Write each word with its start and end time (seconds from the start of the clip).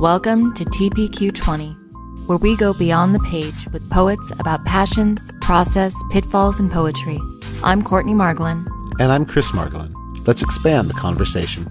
Welcome 0.00 0.54
to 0.54 0.64
TPQ20, 0.64 2.28
where 2.28 2.38
we 2.38 2.56
go 2.56 2.72
beyond 2.72 3.14
the 3.14 3.18
page 3.20 3.66
with 3.72 3.90
poets 3.90 4.30
about 4.38 4.64
passions, 4.64 5.30
process, 5.40 5.94
pitfalls, 6.10 6.60
and 6.60 6.70
poetry. 6.70 7.18
I'm 7.64 7.82
Courtney 7.82 8.14
Margolin. 8.14 8.66
And 9.00 9.10
I'm 9.10 9.26
Chris 9.26 9.52
Margolin. 9.52 9.92
Let's 10.26 10.42
expand 10.42 10.88
the 10.88 10.94
conversation. 10.94 11.66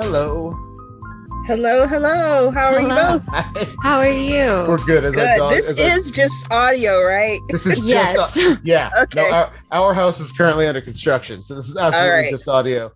Hello. 0.00 0.47
Hello, 1.48 1.86
hello. 1.86 2.50
How 2.50 2.74
are 2.74 2.78
Hello. 2.78 3.14
you 3.14 3.20
both? 3.20 3.74
How 3.82 3.98
are 4.00 4.10
you? 4.10 4.66
We're 4.68 4.84
good 4.84 5.02
as 5.04 5.14
Good. 5.14 5.38
dog. 5.38 5.50
This 5.54 5.70
as 5.70 5.80
our- 5.80 5.96
is 5.96 6.10
just 6.10 6.52
audio, 6.52 7.02
right? 7.02 7.38
this 7.48 7.64
is 7.64 7.82
Yes. 7.86 8.12
just 8.12 8.36
uh, 8.36 8.56
yeah. 8.62 8.90
Okay. 9.04 9.22
No, 9.22 9.30
our, 9.34 9.52
our 9.72 9.94
house 9.94 10.20
is 10.20 10.30
currently 10.30 10.66
under 10.66 10.82
construction, 10.82 11.42
so 11.42 11.54
this 11.54 11.66
is 11.70 11.78
absolutely 11.78 12.10
right. 12.10 12.30
just 12.30 12.46
audio. 12.48 12.92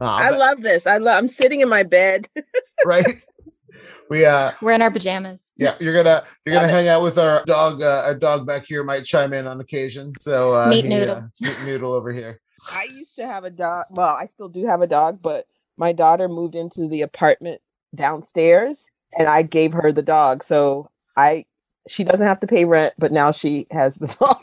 Uh, 0.00 0.04
I 0.04 0.30
but- 0.30 0.38
love 0.38 0.62
this. 0.62 0.86
I 0.86 0.98
love 0.98 1.18
I'm 1.18 1.26
sitting 1.26 1.62
in 1.62 1.68
my 1.68 1.82
bed. 1.82 2.28
right. 2.86 3.20
We 4.08 4.24
uh 4.24 4.52
We're 4.62 4.72
in 4.72 4.82
our 4.82 4.90
pajamas. 4.92 5.52
yeah, 5.56 5.74
you're 5.80 5.92
gonna 5.92 6.22
you're 6.44 6.54
gonna 6.54 6.68
it. 6.68 6.70
hang 6.70 6.86
out 6.86 7.02
with 7.02 7.18
our 7.18 7.44
dog. 7.44 7.82
Uh, 7.82 8.02
our 8.06 8.14
dog 8.14 8.46
back 8.46 8.66
here 8.66 8.84
might 8.84 9.04
chime 9.04 9.32
in 9.32 9.48
on 9.48 9.60
occasion. 9.60 10.12
So 10.20 10.54
uh, 10.54 10.68
Meat 10.68 10.84
he, 10.84 10.90
Noodle. 10.90 11.16
uh, 11.16 11.22
meat 11.40 11.56
noodle 11.64 11.92
over 11.92 12.12
here. 12.12 12.40
I 12.70 12.84
used 12.84 13.16
to 13.16 13.26
have 13.26 13.42
a 13.42 13.50
dog. 13.50 13.86
Well, 13.90 14.14
I 14.14 14.26
still 14.26 14.48
do 14.48 14.64
have 14.66 14.80
a 14.80 14.86
dog, 14.86 15.18
but 15.20 15.46
my 15.76 15.90
daughter 15.92 16.28
moved 16.28 16.54
into 16.54 16.86
the 16.88 17.02
apartment 17.02 17.60
downstairs 17.96 18.88
and 19.18 19.28
I 19.28 19.42
gave 19.42 19.72
her 19.72 19.90
the 19.92 20.02
dog. 20.02 20.42
So 20.44 20.88
I 21.16 21.44
she 21.88 22.02
doesn't 22.02 22.26
have 22.26 22.40
to 22.40 22.46
pay 22.48 22.64
rent, 22.64 22.94
but 22.98 23.12
now 23.12 23.30
she 23.30 23.66
has 23.70 23.96
the 23.96 24.08
dog. 24.20 24.38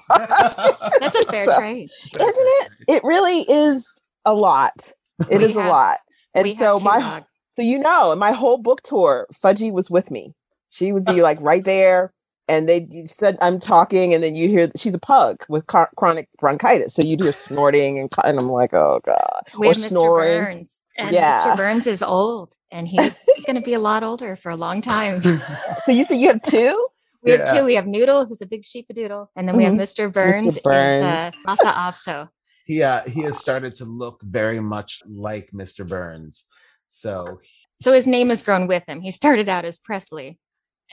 That's 0.99 1.15
a 1.15 1.23
fair 1.31 1.45
So- 1.45 1.57
trade. 1.59 1.89
Isn't 2.19 2.35
it? 2.37 2.71
It 2.87 3.03
really 3.03 3.41
is 3.41 3.87
a 4.25 4.33
lot. 4.33 4.91
It 5.29 5.37
We 5.39 5.45
is 5.45 5.55
have- 5.55 5.65
a 5.65 5.69
lot. 5.69 5.99
And 6.33 6.55
so 6.55 6.77
my 6.79 6.99
dogs. 6.99 7.39
So 7.57 7.61
you 7.63 7.77
know, 7.79 8.15
my 8.15 8.31
whole 8.31 8.57
book 8.57 8.81
tour, 8.83 9.27
Fudgy 9.33 9.71
was 9.71 9.91
with 9.91 10.09
me. 10.09 10.33
She 10.69 10.91
would 10.91 11.05
be 11.05 11.21
like 11.21 11.37
right 11.41 11.63
there, 11.63 12.12
and 12.47 12.67
they 12.67 12.87
you 12.89 13.07
said 13.07 13.37
I'm 13.41 13.59
talking, 13.59 14.13
and 14.13 14.23
then 14.23 14.35
you 14.35 14.49
hear 14.49 14.69
she's 14.75 14.93
a 14.93 14.99
pug 14.99 15.43
with 15.49 15.65
chro- 15.67 15.87
chronic 15.95 16.27
bronchitis, 16.39 16.93
so 16.93 17.01
you'd 17.01 17.21
hear 17.21 17.31
snorting, 17.31 17.99
and, 17.99 18.11
and 18.23 18.37
I'm 18.39 18.49
like, 18.49 18.73
oh 18.73 18.99
god, 19.05 19.43
We 19.57 19.67
or 19.67 19.69
have 19.73 19.77
Mr. 19.77 19.89
snoring. 19.89 20.43
Burns. 20.43 20.85
And 20.97 21.13
Yeah. 21.15 21.43
Mr. 21.53 21.57
Burns 21.57 21.87
is 21.87 22.03
old 22.03 22.55
and 22.71 22.87
he's 22.87 23.25
going 23.47 23.55
to 23.55 23.61
be 23.61 23.73
a 23.73 23.79
lot 23.79 24.03
older 24.03 24.35
for 24.35 24.49
a 24.51 24.55
long 24.55 24.81
time. 24.81 25.21
So 25.85 25.91
you 25.91 26.03
say 26.03 26.17
you 26.17 26.27
have 26.27 26.41
two? 26.43 26.87
We 27.23 27.31
have 27.31 27.51
two. 27.53 27.63
We 27.65 27.75
have 27.75 27.87
Noodle, 27.87 28.25
who's 28.25 28.41
a 28.41 28.45
big 28.45 28.63
sheepadoodle, 28.63 29.27
and 29.35 29.47
then 29.47 29.55
we 29.57 29.63
have 29.63 29.73
Mr. 29.73 30.11
Burns, 30.11 30.59
Burns. 30.59 31.03
is 31.03 31.05
uh, 31.05 31.31
Lhasa 31.47 31.71
Apso. 31.71 32.29
he 32.65 32.83
uh, 32.83 33.01
he 33.03 33.21
has 33.21 33.37
started 33.39 33.73
to 33.75 33.85
look 33.85 34.21
very 34.23 34.59
much 34.59 35.01
like 35.07 35.49
Mr. 35.51 35.87
Burns. 35.87 36.45
So 36.87 37.39
So 37.81 37.91
his 37.93 38.05
name 38.07 38.29
has 38.29 38.43
grown 38.43 38.67
with 38.67 38.83
him. 38.87 39.01
He 39.01 39.11
started 39.11 39.49
out 39.49 39.65
as 39.65 39.79
Presley, 39.79 40.37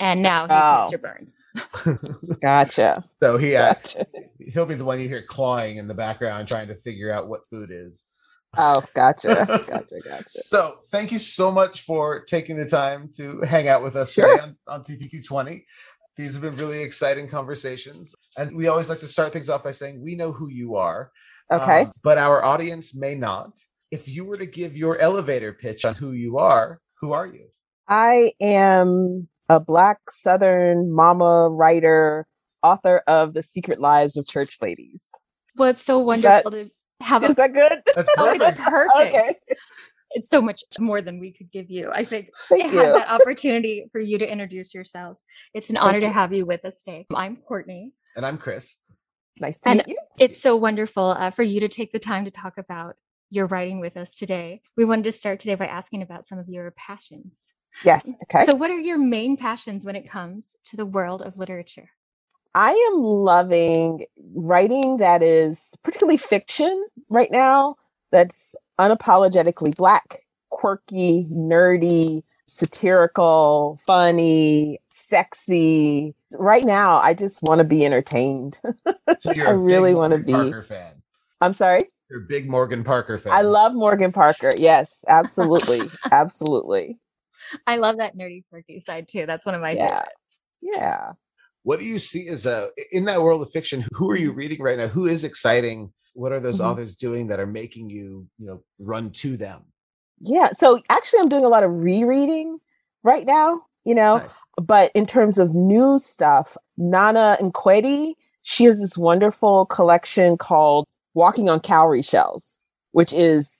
and 0.00 0.20
now 0.22 0.42
he's 0.42 0.50
Oh. 0.50 0.90
Mr. 0.98 1.00
Burns. 1.00 2.38
Gotcha. 2.40 3.04
so 3.22 3.36
he 3.36 3.54
uh, 3.56 3.74
Gotcha. 3.74 4.06
he'll 4.52 4.66
be 4.66 4.74
the 4.74 4.84
one 4.84 5.00
you 5.00 5.08
hear 5.08 5.22
clawing 5.22 5.76
in 5.76 5.86
the 5.88 5.94
background 5.94 6.48
trying 6.48 6.68
to 6.68 6.74
figure 6.74 7.12
out 7.12 7.28
what 7.28 7.46
food 7.48 7.70
is. 7.72 8.06
Oh, 8.58 8.82
gotcha. 8.94 9.46
Gotcha. 9.68 10.00
Gotcha. 10.04 10.24
So 10.28 10.78
thank 10.90 11.12
you 11.12 11.20
so 11.20 11.52
much 11.52 11.82
for 11.82 12.22
taking 12.24 12.56
the 12.56 12.66
time 12.66 13.08
to 13.16 13.40
hang 13.42 13.68
out 13.68 13.80
with 13.82 13.94
us 13.94 14.12
Sure. 14.12 14.28
today 14.28 14.42
on, 14.42 14.56
on 14.66 14.82
TPQ 14.82 15.24
20. 15.24 15.64
These 16.16 16.32
have 16.34 16.42
been 16.42 16.56
really 16.56 16.82
exciting 16.82 17.28
conversations. 17.28 18.12
And 18.36 18.56
we 18.56 18.66
always 18.66 18.88
like 18.90 18.98
to 19.00 19.06
start 19.06 19.32
things 19.32 19.48
off 19.48 19.62
by 19.62 19.70
saying 19.70 20.02
we 20.02 20.16
know 20.16 20.32
who 20.32 20.48
you 20.50 20.74
are. 20.74 21.12
Okay. 21.52 21.82
um, 21.82 21.92
but 22.02 22.18
our 22.18 22.44
audience 22.44 22.94
may 22.94 23.14
not. 23.14 23.52
If 23.92 24.08
you 24.08 24.24
were 24.24 24.36
to 24.36 24.46
give 24.46 24.76
your 24.76 24.98
elevator 24.98 25.52
pitch 25.52 25.84
on 25.84 25.94
who 25.94 26.10
you 26.12 26.38
are, 26.38 26.80
who 27.00 27.12
are 27.12 27.26
you? 27.28 27.46
I 27.88 28.32
am 28.40 29.28
a 29.50 29.58
Black 29.58 29.98
Southern 30.08 30.92
mama 30.94 31.48
writer, 31.48 32.24
author 32.62 33.02
of 33.08 33.34
The 33.34 33.42
Secret 33.42 33.80
Lives 33.80 34.16
of 34.16 34.24
Church 34.26 34.58
Ladies. 34.62 35.02
Well, 35.56 35.70
it's 35.70 35.82
so 35.82 36.08
Is 36.12 36.22
that- 36.22 36.44
wonderful 36.44 36.70
to 36.70 36.70
have 37.04 37.24
Is 37.24 37.30
a. 37.30 37.34
that 37.34 37.52
good? 37.52 37.82
That's 37.96 38.08
Oh, 38.18 38.30
it's 38.30 38.38
perfect. 38.38 38.60
perfect. 38.60 39.14
Okay. 39.16 39.34
It's 40.12 40.28
so 40.28 40.40
much 40.40 40.62
more 40.78 41.00
than 41.02 41.18
we 41.18 41.32
could 41.32 41.50
give 41.50 41.68
you. 41.68 41.90
I 41.92 42.04
think 42.04 42.30
Thank 42.48 42.62
to 42.66 42.72
you. 42.72 42.78
have 42.78 42.94
that 42.94 43.10
opportunity 43.10 43.86
for 43.90 44.00
you 44.00 44.18
to 44.18 44.30
introduce 44.30 44.72
yourself. 44.72 45.18
It's 45.52 45.68
an 45.68 45.76
Thank 45.76 45.86
honor 45.88 46.00
to 46.00 46.10
have 46.10 46.32
you 46.32 46.46
with 46.46 46.64
us 46.64 46.82
today. 46.84 47.06
I'm 47.14 47.36
Courtney. 47.36 47.92
and 48.16 48.24
I'm 48.24 48.38
Chris. 48.38 48.78
Nice 49.40 49.58
to 49.60 49.68
And- 49.68 49.78
meet 49.78 49.88
you. 49.88 49.98
It's 50.20 50.40
so 50.40 50.54
wonderful 50.54 51.16
uh, 51.18 51.30
for 51.30 51.42
you 51.42 51.58
to 51.60 51.68
take 51.68 51.90
the 51.92 51.98
time 51.98 52.24
to 52.24 52.30
talk 52.30 52.56
about 52.56 52.94
your 53.30 53.46
writing 53.46 53.80
with 53.80 53.96
us 53.96 54.16
today. 54.16 54.60
We 54.76 54.84
wanted 54.84 55.04
to 55.04 55.12
start 55.12 55.40
today 55.40 55.54
by 55.56 55.66
asking 55.66 56.02
about 56.02 56.24
some 56.24 56.38
of 56.38 56.48
your 56.48 56.70
passions. 56.72 57.52
Yes. 57.84 58.06
Mm, 58.06 58.14
okay. 58.24 58.44
So, 58.44 58.54
what 58.54 58.70
are 58.70 58.78
your 58.78 58.98
main 58.98 59.36
passions 59.36 59.84
when 59.84 59.96
it 59.96 60.08
comes 60.08 60.56
to 60.66 60.76
the 60.76 60.86
world 60.86 61.22
of 61.22 61.38
literature? 61.38 61.90
I 62.54 62.72
am 62.92 63.02
loving 63.02 64.06
writing 64.34 64.96
that 64.96 65.22
is 65.22 65.76
particularly 65.84 66.16
fiction 66.16 66.86
right 67.08 67.30
now 67.30 67.76
that's 68.10 68.56
unapologetically 68.80 69.76
black, 69.76 70.26
quirky, 70.48 71.26
nerdy, 71.30 72.24
satirical, 72.46 73.78
funny, 73.86 74.80
sexy. 74.90 76.14
Right 76.36 76.64
now, 76.64 76.98
I 76.98 77.14
just 77.14 77.40
want 77.42 77.58
to 77.58 77.64
be 77.64 77.84
entertained. 77.84 78.60
So 79.18 79.32
you're 79.34 79.48
I 79.48 79.52
a 79.52 79.56
really 79.56 79.94
wanna 79.94 80.18
be- 80.18 80.32
Parker 80.32 80.62
fan. 80.62 81.02
I'm 81.40 81.54
sorry. 81.54 81.84
You're 82.10 82.20
a 82.20 82.26
big 82.26 82.50
Morgan 82.50 82.82
Parker 82.82 83.16
fan. 83.16 83.32
I 83.32 83.42
love 83.42 83.72
Morgan 83.72 84.10
Parker. 84.10 84.52
Yes, 84.56 85.04
absolutely. 85.06 85.88
absolutely. 86.10 86.98
I 87.66 87.76
love 87.76 87.98
that 87.98 88.16
nerdy, 88.16 88.44
quirky 88.50 88.80
side 88.80 89.08
too. 89.08 89.26
That's 89.26 89.46
one 89.46 89.54
of 89.54 89.60
my 89.60 89.72
Yeah. 89.72 89.88
favorites. 89.88 90.40
Yeah. 90.60 91.12
What 91.62 91.78
do 91.80 91.84
you 91.84 91.98
see 91.98 92.28
as 92.28 92.46
a 92.46 92.70
in 92.92 93.04
that 93.04 93.22
world 93.22 93.42
of 93.42 93.50
fiction? 93.50 93.84
Who 93.92 94.10
are 94.10 94.16
you 94.16 94.32
reading 94.32 94.60
right 94.62 94.78
now? 94.78 94.88
Who 94.88 95.06
is 95.06 95.24
exciting? 95.24 95.92
What 96.14 96.32
are 96.32 96.40
those 96.40 96.60
Mhm. 96.60 96.64
authors 96.64 96.96
doing 96.96 97.28
that 97.28 97.38
are 97.40 97.46
making 97.46 97.90
you, 97.90 98.26
you 98.38 98.46
know, 98.46 98.62
run 98.78 99.10
to 99.12 99.36
them? 99.36 99.64
Yeah. 100.20 100.50
So 100.52 100.80
actually, 100.88 101.20
I'm 101.20 101.28
doing 101.28 101.44
a 101.44 101.48
lot 101.48 101.62
of 101.62 101.70
rereading 101.70 102.58
right 103.02 103.26
now, 103.26 103.62
you 103.84 103.94
know, 103.94 104.16
Nice. 104.16 104.40
but 104.56 104.90
in 104.94 105.06
terms 105.06 105.38
of 105.38 105.54
new 105.54 105.98
stuff, 105.98 106.56
Nana 106.76 107.36
and 107.40 107.52
Nkweti, 107.54 108.14
she 108.42 108.64
has 108.64 108.80
this 108.80 108.96
wonderful 108.98 109.66
collection 109.66 110.36
called 110.36 110.86
Walking 111.14 111.48
on 111.48 111.60
Cowrie 111.60 112.02
Shells, 112.02 112.56
which 112.92 113.12
is 113.12 113.59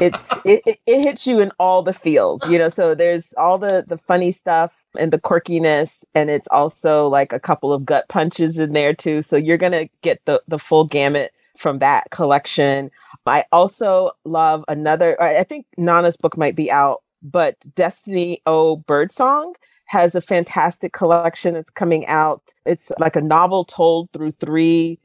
it's 0.00 0.32
it, 0.44 0.62
it, 0.66 0.78
it 0.86 1.02
hits 1.02 1.26
you 1.26 1.40
in 1.40 1.52
all 1.58 1.82
the 1.82 1.92
feels, 1.92 2.46
you 2.48 2.58
know. 2.58 2.68
So 2.68 2.94
there's 2.94 3.32
all 3.34 3.58
the 3.58 3.84
the 3.86 3.98
funny 3.98 4.30
stuff 4.30 4.84
and 4.98 5.12
the 5.12 5.18
quirkiness, 5.18 6.04
and 6.14 6.30
it's 6.30 6.48
also 6.48 7.08
like 7.08 7.32
a 7.32 7.40
couple 7.40 7.72
of 7.72 7.84
gut 7.84 8.06
punches 8.08 8.58
in 8.58 8.72
there 8.72 8.94
too. 8.94 9.22
So 9.22 9.36
you're 9.36 9.58
gonna 9.58 9.88
get 10.02 10.20
the 10.26 10.42
the 10.48 10.58
full 10.58 10.84
gamut 10.84 11.32
from 11.58 11.78
that 11.80 12.10
collection. 12.10 12.90
I 13.26 13.44
also 13.52 14.12
love 14.24 14.64
another. 14.68 15.20
I 15.22 15.38
I 15.38 15.44
think 15.44 15.66
Nana's 15.76 16.16
book 16.16 16.36
might 16.36 16.56
be 16.56 16.70
out, 16.70 17.02
but 17.22 17.56
Destiny 17.74 18.42
O 18.46 18.76
Birdsong 18.76 19.54
has 19.86 20.14
a 20.14 20.20
fantastic 20.20 20.92
collection 20.92 21.54
that's 21.54 21.70
coming 21.70 22.06
out. 22.06 22.42
It's 22.66 22.92
like 22.98 23.16
a 23.16 23.20
novel 23.20 23.64
told 23.64 24.10
through 24.12 24.32
three 24.40 24.98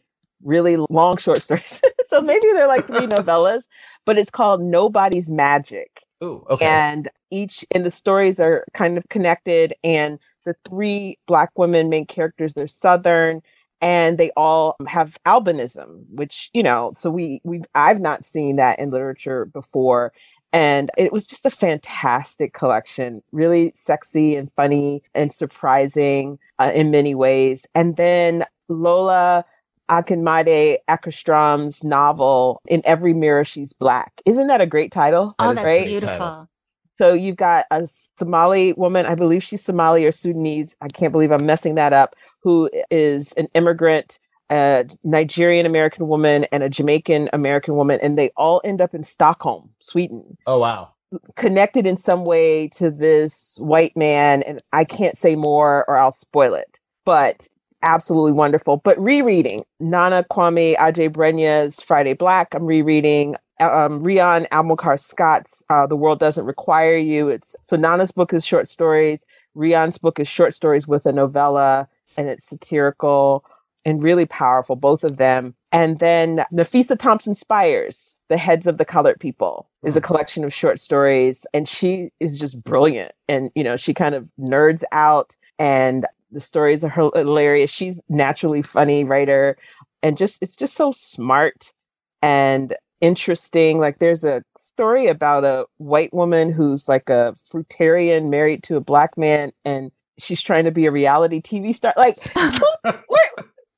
really 0.43 0.77
long 0.89 1.17
short 1.17 1.43
stories. 1.43 1.81
so 2.07 2.21
maybe 2.21 2.47
they're 2.53 2.67
like 2.67 2.85
three 2.85 2.97
novellas, 3.07 3.63
but 4.05 4.17
it's 4.17 4.31
called 4.31 4.61
Nobody's 4.61 5.31
Magic. 5.31 6.03
Ooh, 6.23 6.45
okay. 6.49 6.65
And 6.65 7.09
each 7.31 7.65
and 7.71 7.85
the 7.85 7.91
stories 7.91 8.39
are 8.39 8.65
kind 8.73 8.97
of 8.97 9.07
connected. 9.09 9.73
And 9.83 10.19
the 10.45 10.55
three 10.67 11.17
black 11.27 11.51
women 11.57 11.89
main 11.89 12.05
characters, 12.05 12.53
they're 12.53 12.67
southern 12.67 13.41
and 13.81 14.17
they 14.17 14.31
all 14.37 14.75
have 14.87 15.17
albinism, 15.25 16.03
which, 16.11 16.49
you 16.53 16.61
know, 16.61 16.91
so 16.95 17.09
we 17.09 17.41
we've 17.43 17.65
I've 17.73 17.99
not 17.99 18.25
seen 18.25 18.57
that 18.57 18.79
in 18.79 18.91
literature 18.91 19.45
before. 19.45 20.13
And 20.53 20.91
it 20.97 21.13
was 21.13 21.25
just 21.25 21.45
a 21.45 21.49
fantastic 21.49 22.53
collection, 22.53 23.23
really 23.31 23.71
sexy 23.73 24.35
and 24.35 24.51
funny 24.55 25.01
and 25.15 25.31
surprising 25.31 26.39
uh, 26.59 26.71
in 26.73 26.91
many 26.91 27.15
ways. 27.15 27.65
And 27.73 27.95
then 27.95 28.45
Lola 28.67 29.45
Akinmade 29.91 30.77
Ekstrom's 30.89 31.83
novel, 31.83 32.61
In 32.67 32.81
Every 32.85 33.13
Mirror 33.13 33.43
She's 33.45 33.73
Black. 33.73 34.21
Isn't 34.25 34.47
that 34.47 34.61
a 34.61 34.65
great 34.65 34.91
title? 34.91 35.35
Oh, 35.39 35.43
That 35.43 35.51
is 35.51 35.55
that's 35.55 35.65
a 35.65 35.67
great 35.67 35.87
beautiful. 35.89 36.17
title. 36.17 36.49
So 36.97 37.13
you've 37.13 37.35
got 37.37 37.65
a 37.71 37.87
Somali 38.17 38.73
woman, 38.73 39.05
I 39.05 39.15
believe 39.15 39.43
she's 39.43 39.63
Somali 39.63 40.05
or 40.05 40.11
Sudanese. 40.11 40.75
I 40.81 40.87
can't 40.87 41.11
believe 41.11 41.31
I'm 41.31 41.45
messing 41.45 41.75
that 41.75 41.93
up, 41.93 42.15
who 42.43 42.69
is 42.91 43.33
an 43.33 43.47
immigrant, 43.55 44.19
a 44.51 44.85
Nigerian 45.03 45.65
American 45.65 46.07
woman, 46.07 46.45
and 46.51 46.61
a 46.63 46.69
Jamaican 46.69 47.29
American 47.33 47.75
woman. 47.75 47.99
And 48.03 48.17
they 48.17 48.29
all 48.37 48.61
end 48.63 48.81
up 48.81 48.93
in 48.93 49.03
Stockholm, 49.03 49.71
Sweden, 49.81 50.37
Oh 50.45 50.59
wow. 50.59 50.91
connected 51.35 51.87
in 51.87 51.97
some 51.97 52.23
way 52.23 52.67
to 52.69 52.91
this 52.91 53.57
white 53.59 53.97
man. 53.97 54.43
And 54.43 54.61
I 54.71 54.83
can't 54.83 55.17
say 55.17 55.35
more 55.35 55.85
or 55.87 55.97
I'll 55.97 56.11
spoil 56.11 56.53
it, 56.53 56.79
but 57.03 57.47
absolutely 57.81 58.31
wonderful. 58.31 58.77
But 58.77 58.99
rereading 58.99 59.63
Nana 59.79 60.25
Kwame 60.31 60.77
Adjei-Brenyah's 60.77 61.81
Friday 61.81 62.13
Black, 62.13 62.53
I'm 62.53 62.65
rereading 62.65 63.35
um, 63.59 64.01
Rion 64.01 64.47
Amilcar 64.51 64.99
Scott's 64.99 65.63
uh, 65.69 65.85
The 65.87 65.95
World 65.95 66.19
Doesn't 66.19 66.45
Require 66.45 66.97
You. 66.97 67.29
It's 67.29 67.55
so 67.61 67.75
Nana's 67.75 68.11
book 68.11 68.33
is 68.33 68.45
short 68.45 68.67
stories. 68.67 69.25
Rion's 69.53 69.97
book 69.97 70.19
is 70.19 70.27
short 70.27 70.53
stories 70.53 70.87
with 70.87 71.05
a 71.05 71.11
novella, 71.11 71.87
and 72.17 72.29
it's 72.29 72.45
satirical 72.45 73.45
and 73.85 74.03
really 74.03 74.25
powerful, 74.25 74.75
both 74.75 75.03
of 75.03 75.17
them. 75.17 75.55
And 75.71 75.99
then 75.99 76.45
Nafissa 76.53 76.97
Thompson-Spires, 76.97 78.15
The 78.29 78.37
Heads 78.37 78.67
of 78.67 78.77
the 78.77 78.85
Colored 78.85 79.19
People, 79.19 79.69
is 79.83 79.95
a 79.95 80.01
collection 80.01 80.43
of 80.43 80.53
short 80.53 80.79
stories, 80.79 81.45
and 81.53 81.67
she 81.67 82.11
is 82.19 82.37
just 82.37 82.61
brilliant. 82.63 83.13
And 83.27 83.49
you 83.55 83.63
know, 83.63 83.77
she 83.77 83.93
kind 83.93 84.15
of 84.15 84.27
nerds 84.39 84.83
out, 84.91 85.35
and 85.59 86.05
the 86.31 86.41
stories 86.41 86.83
are 86.83 86.89
hilarious. 86.89 87.69
She's 87.71 88.01
naturally 88.09 88.61
funny 88.61 89.03
writer, 89.03 89.57
and 90.01 90.17
just 90.17 90.41
it's 90.41 90.55
just 90.55 90.75
so 90.75 90.91
smart 90.91 91.73
and 92.21 92.75
interesting. 93.01 93.79
Like 93.79 93.99
there's 93.99 94.23
a 94.23 94.43
story 94.57 95.07
about 95.07 95.43
a 95.43 95.65
white 95.77 96.13
woman 96.13 96.51
who's 96.51 96.87
like 96.87 97.09
a 97.09 97.33
fruitarian 97.51 98.29
married 98.29 98.63
to 98.63 98.77
a 98.77 98.81
black 98.81 99.17
man 99.17 99.51
and 99.65 99.91
she's 100.17 100.41
trying 100.41 100.65
to 100.65 100.71
be 100.71 100.85
a 100.85 100.91
reality 100.91 101.41
TV 101.41 101.75
star. 101.75 101.93
Like 101.97 102.17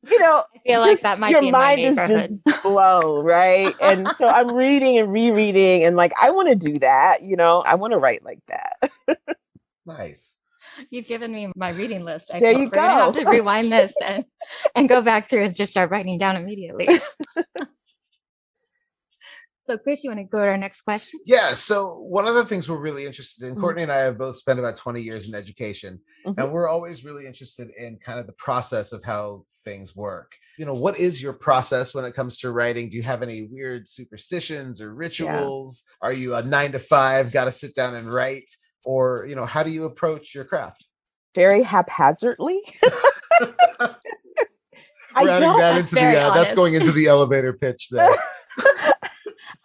you 0.06 0.20
know, 0.20 0.44
I 0.56 0.60
feel 0.66 0.80
like 0.82 1.00
that 1.00 1.20
might 1.20 1.32
your 1.32 1.42
be 1.42 1.48
in 1.48 1.54
my 1.54 1.76
mind 1.76 1.82
is 1.82 1.96
just 1.96 2.64
blown, 2.64 3.24
right? 3.24 3.74
and 3.82 4.08
so 4.18 4.28
I'm 4.28 4.52
reading 4.54 4.98
and 4.98 5.12
rereading 5.12 5.86
and 5.86 5.96
like 5.96 6.12
I 6.22 6.30
want 6.30 6.50
to 6.50 6.56
do 6.56 6.78
that, 6.80 7.24
you 7.24 7.38
know. 7.38 7.62
I 7.62 7.76
want 7.76 7.94
to 7.94 7.98
write 7.98 8.24
like 8.24 8.40
that. 8.48 8.92
Nice. 9.86 10.40
You've 10.90 11.08
given 11.08 11.32
me 11.32 11.52
my 11.56 11.72
reading 11.72 12.04
list. 12.04 12.32
I 12.34 12.40
There 12.40 12.52
you 12.52 12.66
we're 12.66 12.70
gonna 12.70 12.94
have 12.94 13.14
to 13.14 13.26
rewind 13.30 13.72
this 13.72 13.96
and 14.04 14.26
and 14.76 14.90
go 14.90 15.02
back 15.02 15.30
through 15.30 15.44
and 15.44 15.56
just 15.56 15.72
start 15.72 15.92
writing 15.92 16.18
down 16.18 16.36
immediately. 16.36 16.88
so, 19.62 19.78
Chris, 19.78 20.04
you 20.04 20.10
want 20.10 20.20
to 20.20 20.26
go 20.26 20.40
to 20.42 20.48
our 20.50 20.58
next 20.58 20.82
question? 20.82 21.20
Yeah. 21.26 21.54
So 21.54 21.96
one 22.00 22.28
of 22.28 22.36
the 22.36 22.46
things 22.46 22.70
we're 22.70 22.78
really 22.78 23.06
interested 23.06 23.48
in, 23.48 23.56
Mhm. 23.56 23.62
Courtney 23.62 23.84
and 23.84 23.92
I 23.92 24.00
have 24.00 24.18
both 24.18 24.36
spent 24.36 24.60
about 24.60 24.76
20 24.78 25.02
years 25.02 25.28
in 25.30 25.36
education, 25.36 26.02
Mhm. 26.26 26.36
and 26.38 26.52
we're 26.52 26.68
always 26.68 27.06
really 27.06 27.26
interested 27.26 27.70
in 27.78 27.98
kind 27.98 28.20
of 28.20 28.28
the 28.28 28.34
process 28.34 28.92
of 28.92 29.04
how 29.04 29.46
things 29.64 29.96
work. 29.96 30.34
You 30.58 30.66
know, 30.66 30.74
what 30.74 31.00
is 31.00 31.22
your 31.22 31.34
process 31.34 31.96
when 31.96 32.06
it 32.06 32.14
comes 32.14 32.38
to 32.40 32.52
writing? 32.52 32.90
Do 32.90 32.98
you 32.98 33.04
have 33.04 33.24
any 33.24 33.44
weird 33.44 33.88
superstitions 33.88 34.82
or 34.82 34.94
rituals? 34.94 35.84
Are 36.02 36.14
you 36.14 36.36
a 36.36 36.44
nine 36.44 36.74
to 36.74 36.80
five, 36.80 37.32
got 37.32 37.46
to 37.46 37.52
sit 37.52 37.74
down 37.74 37.96
and 37.96 38.12
write? 38.14 38.52
Or, 38.86 39.26
you 39.28 39.36
know, 39.36 39.46
how 39.46 39.64
do 39.64 39.70
you 39.72 39.86
approach 39.86 40.36
your 40.36 40.46
craft? 40.46 40.88
Very 41.36 41.64
haphazardly. 41.64 42.62
I 45.16 45.24
We're 45.24 45.30
adding 45.30 45.50
don't 45.50 45.60
that 45.60 45.78
into 45.78 45.96
the, 45.96 46.22
uh, 46.22 46.34
that's 46.34 46.56
going 46.56 46.74
into 46.74 46.92
the 46.92 47.08
elevator 47.08 47.54
pitch 47.54 47.90
there. 47.92 48.10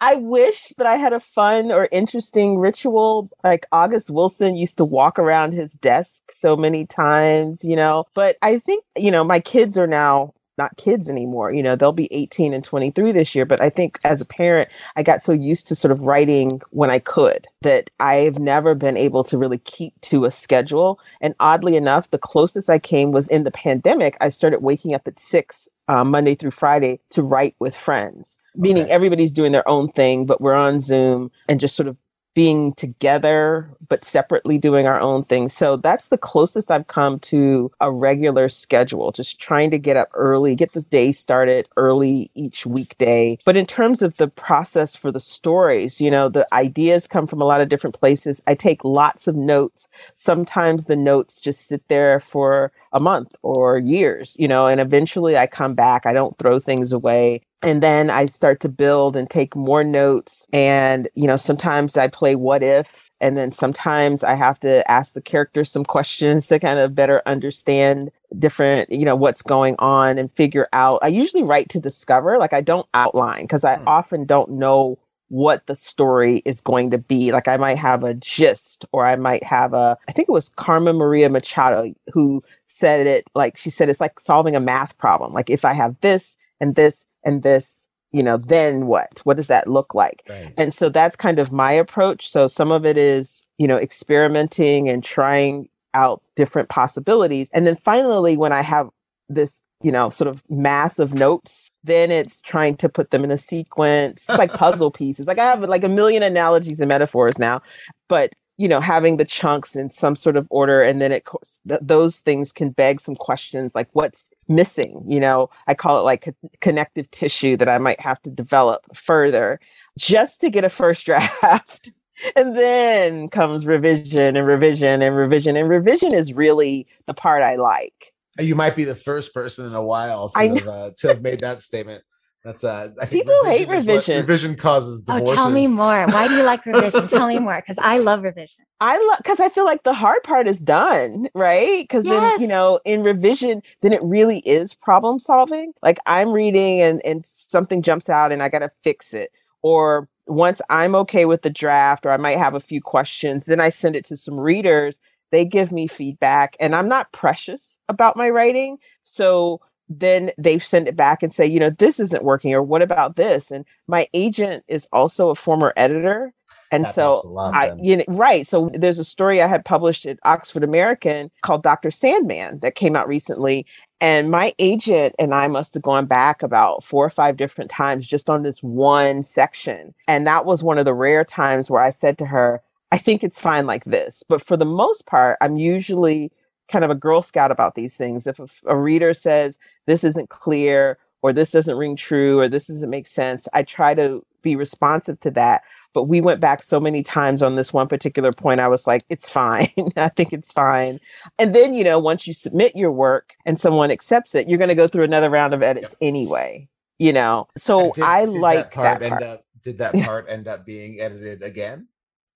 I 0.01 0.15
wish 0.15 0.71
that 0.77 0.87
I 0.87 0.95
had 0.95 1.11
a 1.11 1.19
fun 1.19 1.71
or 1.71 1.89
interesting 1.91 2.57
ritual. 2.57 3.29
Like 3.43 3.65
August 3.71 4.09
Wilson 4.09 4.55
used 4.55 4.77
to 4.77 4.85
walk 4.85 5.19
around 5.19 5.53
his 5.53 5.73
desk 5.73 6.21
so 6.31 6.55
many 6.55 6.85
times, 6.85 7.65
you 7.65 7.75
know. 7.75 8.05
But 8.13 8.37
I 8.41 8.59
think, 8.59 8.85
you 8.95 9.11
know, 9.11 9.23
my 9.25 9.41
kids 9.41 9.77
are 9.77 9.87
now 9.87 10.33
not 10.59 10.77
kids 10.77 11.09
anymore. 11.09 11.51
You 11.51 11.63
know, 11.63 11.75
they'll 11.75 11.91
be 11.91 12.13
18 12.13 12.53
and 12.53 12.63
23 12.63 13.11
this 13.11 13.33
year. 13.33 13.45
But 13.45 13.61
I 13.61 13.69
think 13.71 13.97
as 14.03 14.21
a 14.21 14.25
parent, 14.25 14.69
I 14.95 15.01
got 15.01 15.23
so 15.23 15.31
used 15.31 15.67
to 15.69 15.75
sort 15.75 15.91
of 15.91 16.01
writing 16.01 16.61
when 16.69 16.91
I 16.91 16.99
could 16.99 17.47
that 17.61 17.89
I've 17.99 18.37
never 18.37 18.75
been 18.75 18.97
able 18.97 19.23
to 19.23 19.37
really 19.37 19.57
keep 19.59 19.99
to 20.01 20.25
a 20.25 20.31
schedule. 20.31 20.99
And 21.21 21.33
oddly 21.39 21.75
enough, 21.75 22.11
the 22.11 22.19
closest 22.19 22.69
I 22.69 22.77
came 22.77 23.11
was 23.11 23.27
in 23.29 23.43
the 23.45 23.51
pandemic. 23.51 24.15
I 24.21 24.29
started 24.29 24.61
waking 24.61 24.93
up 24.93 25.07
at 25.07 25.19
six 25.19 25.67
uh, 25.87 26.03
Monday 26.03 26.35
through 26.35 26.51
Friday 26.51 26.99
to 27.09 27.23
write 27.23 27.55
with 27.57 27.75
friends, 27.75 28.37
meaning 28.55 28.83
Okay. 28.83 28.91
everybody's 28.91 29.33
doing 29.33 29.51
their 29.53 29.67
own 29.67 29.91
thing, 29.93 30.27
but 30.27 30.39
we're 30.39 30.53
on 30.53 30.79
Zoom 30.79 31.31
and 31.47 31.59
just 31.59 31.75
sort 31.75 31.87
of 31.87 31.97
being 32.33 32.73
together, 32.73 33.69
but 33.87 34.05
separately 34.05 34.57
doing 34.57 34.85
our 34.87 34.99
own 34.99 35.25
thing. 35.25 35.49
So 35.49 35.77
that's 35.77 36.07
the 36.09 36.17
closest 36.17 36.71
I've 36.71 36.87
come 36.87 37.19
to 37.19 37.71
a 37.81 37.91
regular 37.91 38.49
schedule, 38.49 39.11
just 39.11 39.39
trying 39.39 39.71
to 39.71 39.77
get 39.77 39.97
up 39.97 40.09
early, 40.13 40.55
get 40.55 40.73
the 40.73 40.81
day 40.81 41.11
started 41.11 41.67
early 41.75 42.31
each 42.35 42.65
weekday. 42.65 43.37
But 43.45 43.57
in 43.57 43.65
terms 43.65 44.01
of 44.01 44.15
the 44.17 44.27
process 44.27 44.95
for 44.95 45.11
the 45.11 45.19
stories, 45.19 45.99
you 45.99 46.11
know, 46.11 46.29
the 46.29 46.47
ideas 46.53 47.07
come 47.07 47.27
from 47.27 47.41
a 47.41 47.45
lot 47.45 47.61
of 47.61 47.69
different 47.69 47.99
places. 47.99 48.41
I 48.47 48.55
take 48.55 48.83
lots 48.83 49.27
of 49.27 49.35
notes. 49.35 49.89
Sometimes 50.15 50.85
the 50.85 50.95
notes 50.95 51.41
just 51.41 51.67
sit 51.67 51.87
there 51.87 52.19
for 52.19 52.71
a 52.93 52.99
month 52.99 53.35
or 53.41 53.77
years, 53.79 54.35
you 54.39 54.47
know, 54.47 54.67
and 54.67 54.79
eventually 54.79 55.37
I 55.37 55.47
come 55.47 55.75
back. 55.75 56.05
I 56.05 56.13
don't 56.13 56.37
throw 56.37 56.59
things 56.59 56.91
away. 56.93 57.41
And 57.61 57.83
then 57.83 58.09
I 58.09 58.25
start 58.25 58.61
to 58.61 58.69
build 58.69 59.17
and 59.17 59.29
take 59.29 59.55
more 59.55 59.83
notes. 59.83 60.47
And, 60.53 61.09
you 61.15 61.27
know, 61.27 61.35
sometimes 61.35 61.97
I 61.97 62.07
play 62.07 62.35
what 62.35 62.63
if. 62.63 62.87
And 63.21 63.37
then 63.37 63.51
sometimes 63.51 64.23
I 64.23 64.35
have 64.35 64.59
to 64.61 64.89
ask 64.89 65.13
the 65.13 65.21
characters 65.21 65.69
some 65.69 65.83
questions 65.83 66.47
to 66.47 66.59
kind 66.59 66.79
of 66.79 66.95
better 66.95 67.21
understand 67.25 68.11
different, 68.37 68.89
you 68.89 69.03
know, 69.03 69.15
what's 69.15 69.41
going 69.41 69.75
on 69.79 70.17
and 70.17 70.31
figure 70.35 70.67
out. 70.71 70.99
I 71.01 71.09
usually 71.09 71.43
write 71.43 71.67
to 71.69 71.81
discover, 71.81 72.37
like 72.37 72.53
I 72.53 72.61
don't 72.61 72.87
outline 72.93 73.43
because 73.43 73.65
I 73.65 73.75
Hmm. 73.75 73.83
often 73.87 74.25
don't 74.25 74.51
know 74.51 74.97
what 75.27 75.67
the 75.67 75.75
story 75.75 76.41
is 76.45 76.61
going 76.61 76.91
to 76.91 76.97
be. 76.97 77.31
Like 77.31 77.47
I 77.47 77.57
might 77.57 77.77
have 77.77 78.03
a 78.03 78.13
gist 78.15 78.85
or 78.93 79.05
I 79.05 79.15
might 79.17 79.43
have 79.43 79.73
a, 79.73 79.97
I 80.07 80.11
think 80.13 80.29
it 80.29 80.31
was 80.31 80.49
Carmen 80.49 80.95
Maria 80.95 81.29
Machado 81.29 81.93
who 82.13 82.43
said 82.67 83.05
it 83.05 83.25
like 83.35 83.57
she 83.57 83.69
said 83.69 83.89
it's 83.89 83.99
like 84.01 84.19
solving 84.19 84.55
a 84.55 84.59
math 84.59 84.97
problem. 84.97 85.33
Like 85.33 85.49
if 85.49 85.65
I 85.65 85.73
have 85.73 85.95
this 86.01 86.35
and 86.59 86.75
this 86.75 87.05
and 87.23 87.43
this, 87.43 87.87
you 88.11 88.23
know, 88.23 88.37
then 88.37 88.87
what? 88.87 89.21
What 89.23 89.37
does 89.37 89.47
that 89.47 89.67
look 89.67 89.93
like? 89.93 90.23
Right. 90.29 90.53
And 90.57 90.73
so 90.73 90.89
that's 90.89 91.15
kind 91.15 91.39
of 91.39 91.51
my 91.51 91.71
approach. 91.71 92.29
So 92.29 92.47
some 92.47 92.71
of 92.71 92.85
it 92.85 92.97
is, 92.97 93.45
you 93.57 93.67
know, 93.67 93.77
experimenting 93.77 94.89
and 94.89 95.03
trying 95.03 95.69
out 95.93 96.21
different 96.35 96.69
possibilities. 96.69 97.49
And 97.53 97.65
then 97.65 97.75
finally, 97.75 98.37
when 98.37 98.53
I 98.53 98.61
have 98.61 98.89
this, 99.27 99.63
you 99.81 99.91
know, 99.91 100.09
sort 100.09 100.27
of 100.27 100.43
mass 100.49 100.99
of 100.99 101.13
notes, 101.13 101.69
then 101.83 102.11
it's 102.11 102.41
trying 102.41 102.75
to 102.77 102.89
put 102.89 103.11
them 103.11 103.23
in 103.23 103.31
a 103.31 103.37
sequence, 103.37 104.25
It's 104.27 104.37
like 104.37 104.53
puzzle 104.65 104.91
pieces. 104.91 105.27
Like 105.27 105.39
I 105.39 105.45
have 105.45 105.61
like 105.61 105.83
a 105.83 105.89
million 105.89 106.23
analogies 106.23 106.79
and 106.79 106.89
metaphors 106.89 107.37
now, 107.37 107.61
but 108.07 108.33
you 108.59 108.67
know, 108.67 108.81
having 108.81 109.15
the 109.15 109.23
chunks 109.23 109.73
in 109.77 109.89
some 109.89 110.17
sort 110.17 110.35
of 110.35 110.45
order, 110.49 110.83
and 110.83 111.01
then 111.01 111.13
it 111.13 111.25
th- 111.65 111.79
those 111.81 112.19
things 112.19 112.51
can 112.51 112.71
beg 112.71 112.99
some 112.99 113.15
questions 113.15 113.73
like 113.73 113.87
what's 113.93 114.29
missing. 114.49 115.01
You 115.07 115.21
know, 115.21 115.49
I 115.67 115.73
call 115.73 115.97
it 115.97 116.01
like 116.01 116.25
co- 116.25 116.49
connective 116.59 117.09
tissue 117.11 117.55
that 117.55 117.69
I 117.69 117.77
might 117.77 118.01
have 118.01 118.21
to 118.23 118.29
develop 118.29 118.83
further 118.93 119.61
just 119.97 120.41
to 120.41 120.49
get 120.49 120.65
a 120.65 120.69
first 120.69 121.05
draft. 121.07 121.93
And 122.35 122.53
then 122.53 123.29
comes 123.29 123.65
revision 123.65 124.35
and 124.35 124.45
revision 124.45 125.01
and 125.01 125.15
revision. 125.15 125.55
And 125.55 125.69
revision 125.69 126.13
is 126.13 126.33
really 126.33 126.85
the 127.05 127.13
part 127.13 127.41
I 127.41 127.55
like. 127.55 128.13
You 128.37 128.55
might 128.55 128.75
be 128.75 128.83
the 128.83 128.93
first 128.93 129.33
person 129.33 129.67
in 129.67 129.73
a 129.73 129.81
while 129.81 130.27
to 130.31 130.39
have, 130.49 130.67
uh, 130.67 130.91
to 130.97 131.07
have 131.07 131.21
made 131.21 131.39
that 131.39 131.61
statement. 131.61 132.03
That's 132.43 132.63
uh, 132.63 132.89
I 133.01 133.05
think 133.05 133.23
People 133.23 133.35
hate 133.45 133.67
revision. 133.67 134.17
revision 134.17 134.55
causes 134.55 135.03
Oh, 135.09 135.35
tell 135.35 135.49
me 135.49 135.67
more. 135.67 136.05
Why 136.07 136.27
do 136.27 136.35
you 136.35 136.43
like 136.43 136.65
revision? 136.65 137.07
tell 137.07 137.27
me 137.27 137.39
more, 137.39 137.57
because 137.57 137.77
I 137.79 137.97
love 137.97 138.23
revision. 138.23 138.65
I 138.79 138.97
love 138.97 139.17
because 139.17 139.41
I 139.41 139.49
feel 139.49 139.65
like 139.65 139.83
the 139.83 139.93
hard 139.93 140.23
part 140.23 140.47
is 140.47 140.57
done, 140.57 141.27
right? 141.33 141.83
Because 141.83 142.05
then 142.05 142.41
you 142.41 142.47
know, 142.47 142.79
in 142.85 143.03
revision, 143.03 143.61
then 143.81 143.91
it 143.91 144.01
really 144.03 144.39
is 144.39 144.73
problem 144.73 145.19
solving. 145.19 145.73
Like 145.83 145.97
I'm 146.05 146.31
reading 146.31 146.81
and 146.81 147.01
and 147.05 147.25
something 147.25 147.81
jumps 147.81 148.09
out 148.09 148.31
and 148.31 148.41
I 148.41 148.47
gotta 148.47 148.71
fix 148.83 149.13
it. 149.13 149.31
Or 149.61 150.07
once 150.27 150.61
I'm 150.69 150.95
okay 150.95 151.25
with 151.25 151.41
the 151.41 151.49
draft, 151.49 152.05
or 152.05 152.11
I 152.11 152.17
might 152.17 152.37
have 152.37 152.53
a 152.53 152.59
few 152.61 152.81
questions, 152.81 153.45
then 153.45 153.59
I 153.59 153.67
send 153.67 153.97
it 153.97 154.05
to 154.05 154.15
some 154.15 154.39
readers. 154.39 154.99
They 155.31 155.43
give 155.43 155.71
me 155.73 155.87
feedback, 155.87 156.55
and 156.61 156.73
I'm 156.73 156.87
not 156.87 157.11
precious 157.11 157.77
about 157.89 158.15
my 158.15 158.29
writing. 158.29 158.77
So 159.03 159.59
then 159.89 160.31
they 160.37 160.59
send 160.59 160.87
it 160.87 160.95
back 160.95 161.23
and 161.23 161.33
say, 161.33 161.45
you 161.45 161.59
know, 161.59 161.71
this 161.71 161.99
isn't 161.99 162.23
working, 162.23 162.53
or 162.53 162.61
what 162.61 162.81
about 162.81 163.15
this? 163.15 163.51
And 163.51 163.65
my 163.87 164.07
agent 164.13 164.63
is 164.67 164.87
also 164.93 165.29
a 165.29 165.35
former 165.35 165.73
editor. 165.75 166.31
And 166.71 166.85
That 166.85 166.93
so 166.93 167.21
lot 167.25 167.55
I, 167.55 167.73
you 167.81 167.97
know, 167.97 168.03
right. 168.07 168.45
So 168.47 168.69
there's 168.75 168.99
a 168.99 169.03
story 169.03 169.41
I 169.41 169.47
had 169.47 169.65
published 169.65 170.05
at 170.05 170.19
Oxford 170.23 170.63
American 170.63 171.31
called 171.41 171.63
Dr. 171.63 171.89
Sandman 171.89 172.59
that 172.59 172.75
came 172.75 172.95
out 172.95 173.07
recently. 173.07 173.65
And 174.01 174.29
my 174.29 174.53
agent 174.59 175.15
and 175.17 175.33
I 175.33 175.47
must 175.47 175.73
have 175.73 175.83
gone 175.83 176.05
back 176.05 176.43
about 176.43 176.83
four 176.83 177.03
or 177.03 177.09
five 177.09 177.37
different 177.37 177.71
times 177.71 178.05
just 178.05 178.29
on 178.29 178.43
this 178.43 178.61
one 178.61 179.23
section. 179.23 179.95
And 180.07 180.27
that 180.27 180.45
was 180.45 180.61
one 180.61 180.77
of 180.77 180.85
the 180.85 180.93
rare 180.93 181.25
times 181.25 181.71
where 181.71 181.81
I 181.81 181.89
said 181.89 182.19
to 182.19 182.25
her, 182.27 182.61
I 182.91 182.97
think 182.99 183.23
it's 183.23 183.41
fine 183.41 183.65
like 183.65 183.85
this. 183.85 184.23
But 184.27 184.43
for 184.43 184.55
the 184.55 184.65
most 184.65 185.05
part, 185.07 185.37
I'm 185.41 185.57
usually 185.57 186.31
kind 186.69 186.85
of 186.85 186.91
a 186.91 186.95
Girl 186.95 187.21
Scout 187.21 187.51
about 187.51 187.75
these 187.75 187.95
things. 187.95 188.27
If 188.27 188.39
a, 188.39 188.47
a 188.65 188.77
reader 188.77 189.13
says 189.13 189.59
this 189.85 190.03
isn't 190.03 190.29
clear 190.29 190.97
or 191.21 191.33
this 191.33 191.51
doesn't 191.51 191.77
ring 191.77 191.95
true 191.95 192.39
or 192.39 192.47
this 192.47 192.67
doesn't 192.67 192.89
make 192.89 193.07
sense, 193.07 193.47
I 193.53 193.63
try 193.63 193.93
to 193.95 194.25
be 194.41 194.55
responsive 194.55 195.19
to 195.21 195.31
that. 195.31 195.63
But 195.93 196.03
we 196.03 196.21
went 196.21 196.39
back 196.39 196.61
so 196.61 196.79
many 196.79 197.03
times 197.03 197.41
on 197.41 197.55
this 197.55 197.73
one 197.73 197.87
particular 197.87 198.31
point. 198.31 198.59
I 198.59 198.67
was 198.67 198.87
like, 198.87 199.03
it's 199.09 199.27
fine. 199.27 199.73
I 199.97 200.09
think 200.09 200.33
it's 200.33 200.51
fine. 200.51 200.99
And 201.37 201.53
then, 201.53 201.73
you 201.73 201.83
know, 201.83 201.99
once 201.99 202.27
you 202.27 202.33
submit 202.33 202.75
your 202.75 202.91
work 202.91 203.33
and 203.45 203.59
someone 203.59 203.91
accepts 203.91 204.35
it, 204.35 204.47
you're 204.47 204.59
going 204.59 204.69
to 204.69 204.75
go 204.75 204.87
through 204.87 205.03
another 205.03 205.29
round 205.29 205.53
of 205.53 205.63
edits 205.63 205.95
anyway, 205.99 206.67
you 206.99 207.11
know? 207.11 207.47
So 207.57 207.91
did- 207.91 208.03
I 208.03 208.25
did 208.25 208.35
like 208.35 208.57
that 208.57 208.71
part 208.71 208.99
that 208.99 209.05
end 209.05 209.11
part. 209.11 209.23
up 209.23 209.45
did 209.61 209.77
that 209.79 209.93
part 210.05 210.27
end 210.29 210.47
up 210.47 210.65
being 210.65 211.01
edited 211.01 211.43
again? 211.43 211.87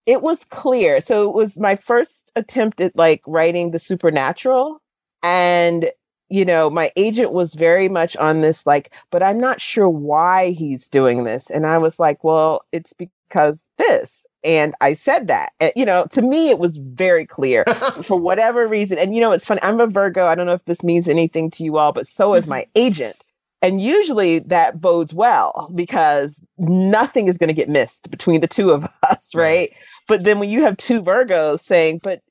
It 0.06 0.22
was 0.22 0.44
clear. 0.46 1.00
So 1.02 1.30
it 1.30 1.34
was 1.34 1.58
my 1.58 1.76
first 1.76 2.32
attempt 2.36 2.82
at 2.82 2.96
like 2.96 3.22
writing 3.26 3.72
the 3.72 3.80
supernatural. 3.80 4.82
And, 5.22 5.92
you 6.30 6.44
know, 6.44 6.70
my 6.70 6.92
agent 6.96 7.32
was 7.32 7.54
very 7.54 7.88
much 7.88 8.18
on 8.18 8.42
this, 8.42 8.66
like, 8.66 8.92
but 9.12 9.24
I'm 9.24 9.40
not 9.40 9.62
sure 9.62 9.88
why 9.88 10.52
he's 10.52 10.88
doing 10.88 11.24
this. 11.24 11.50
And 11.50 11.66
I 11.66 11.78
was 11.78 12.00
like, 12.00 12.24
well, 12.24 12.66
it's 12.72 12.94
because 12.94 13.70
this. 13.78 14.26
And 14.44 14.76
I 14.82 14.92
said 14.92 15.28
that. 15.28 15.54
And, 15.62 15.72
you 15.76 15.86
know, 15.86 16.06
to 16.12 16.22
me, 16.22 16.50
it 16.50 16.60
was 16.60 16.76
very 16.78 17.26
clear 17.26 17.64
for 18.06 18.20
whatever 18.20 18.68
reason. 18.68 18.98
And, 18.98 19.16
you 19.16 19.22
know, 19.22 19.32
it's 19.32 19.46
funny. 19.46 19.62
I'm 19.64 19.80
a 19.80 19.88
Virgo. 19.88 20.28
I 20.28 20.36
don't 20.36 20.46
know 20.46 20.54
if 20.54 20.66
this 20.66 20.84
means 20.84 21.08
anything 21.08 21.50
to 21.52 21.64
you 21.64 21.78
all, 21.78 21.94
but 21.94 22.08
so 22.08 22.34
is 22.34 22.48
my 22.48 22.68
agent. 22.76 23.16
And 23.62 23.80
usually 23.80 24.40
that 24.40 24.82
bodes 24.82 25.14
well 25.14 25.72
because 25.74 26.42
nothing 26.58 27.30
is 27.30 27.38
going 27.38 27.48
to 27.48 27.54
get 27.54 27.70
missed 27.70 28.12
between 28.12 28.42
the 28.42 28.48
two 28.48 28.72
of 28.72 28.86
us, 29.10 29.34
Right. 29.34 29.72
But 30.08 30.24
then 30.24 30.40
when 30.40 30.50
you 30.50 30.62
have 30.64 30.78
two 30.78 31.02
Virgos 31.02 31.62
saying, 31.62 32.02
but 32.04 32.22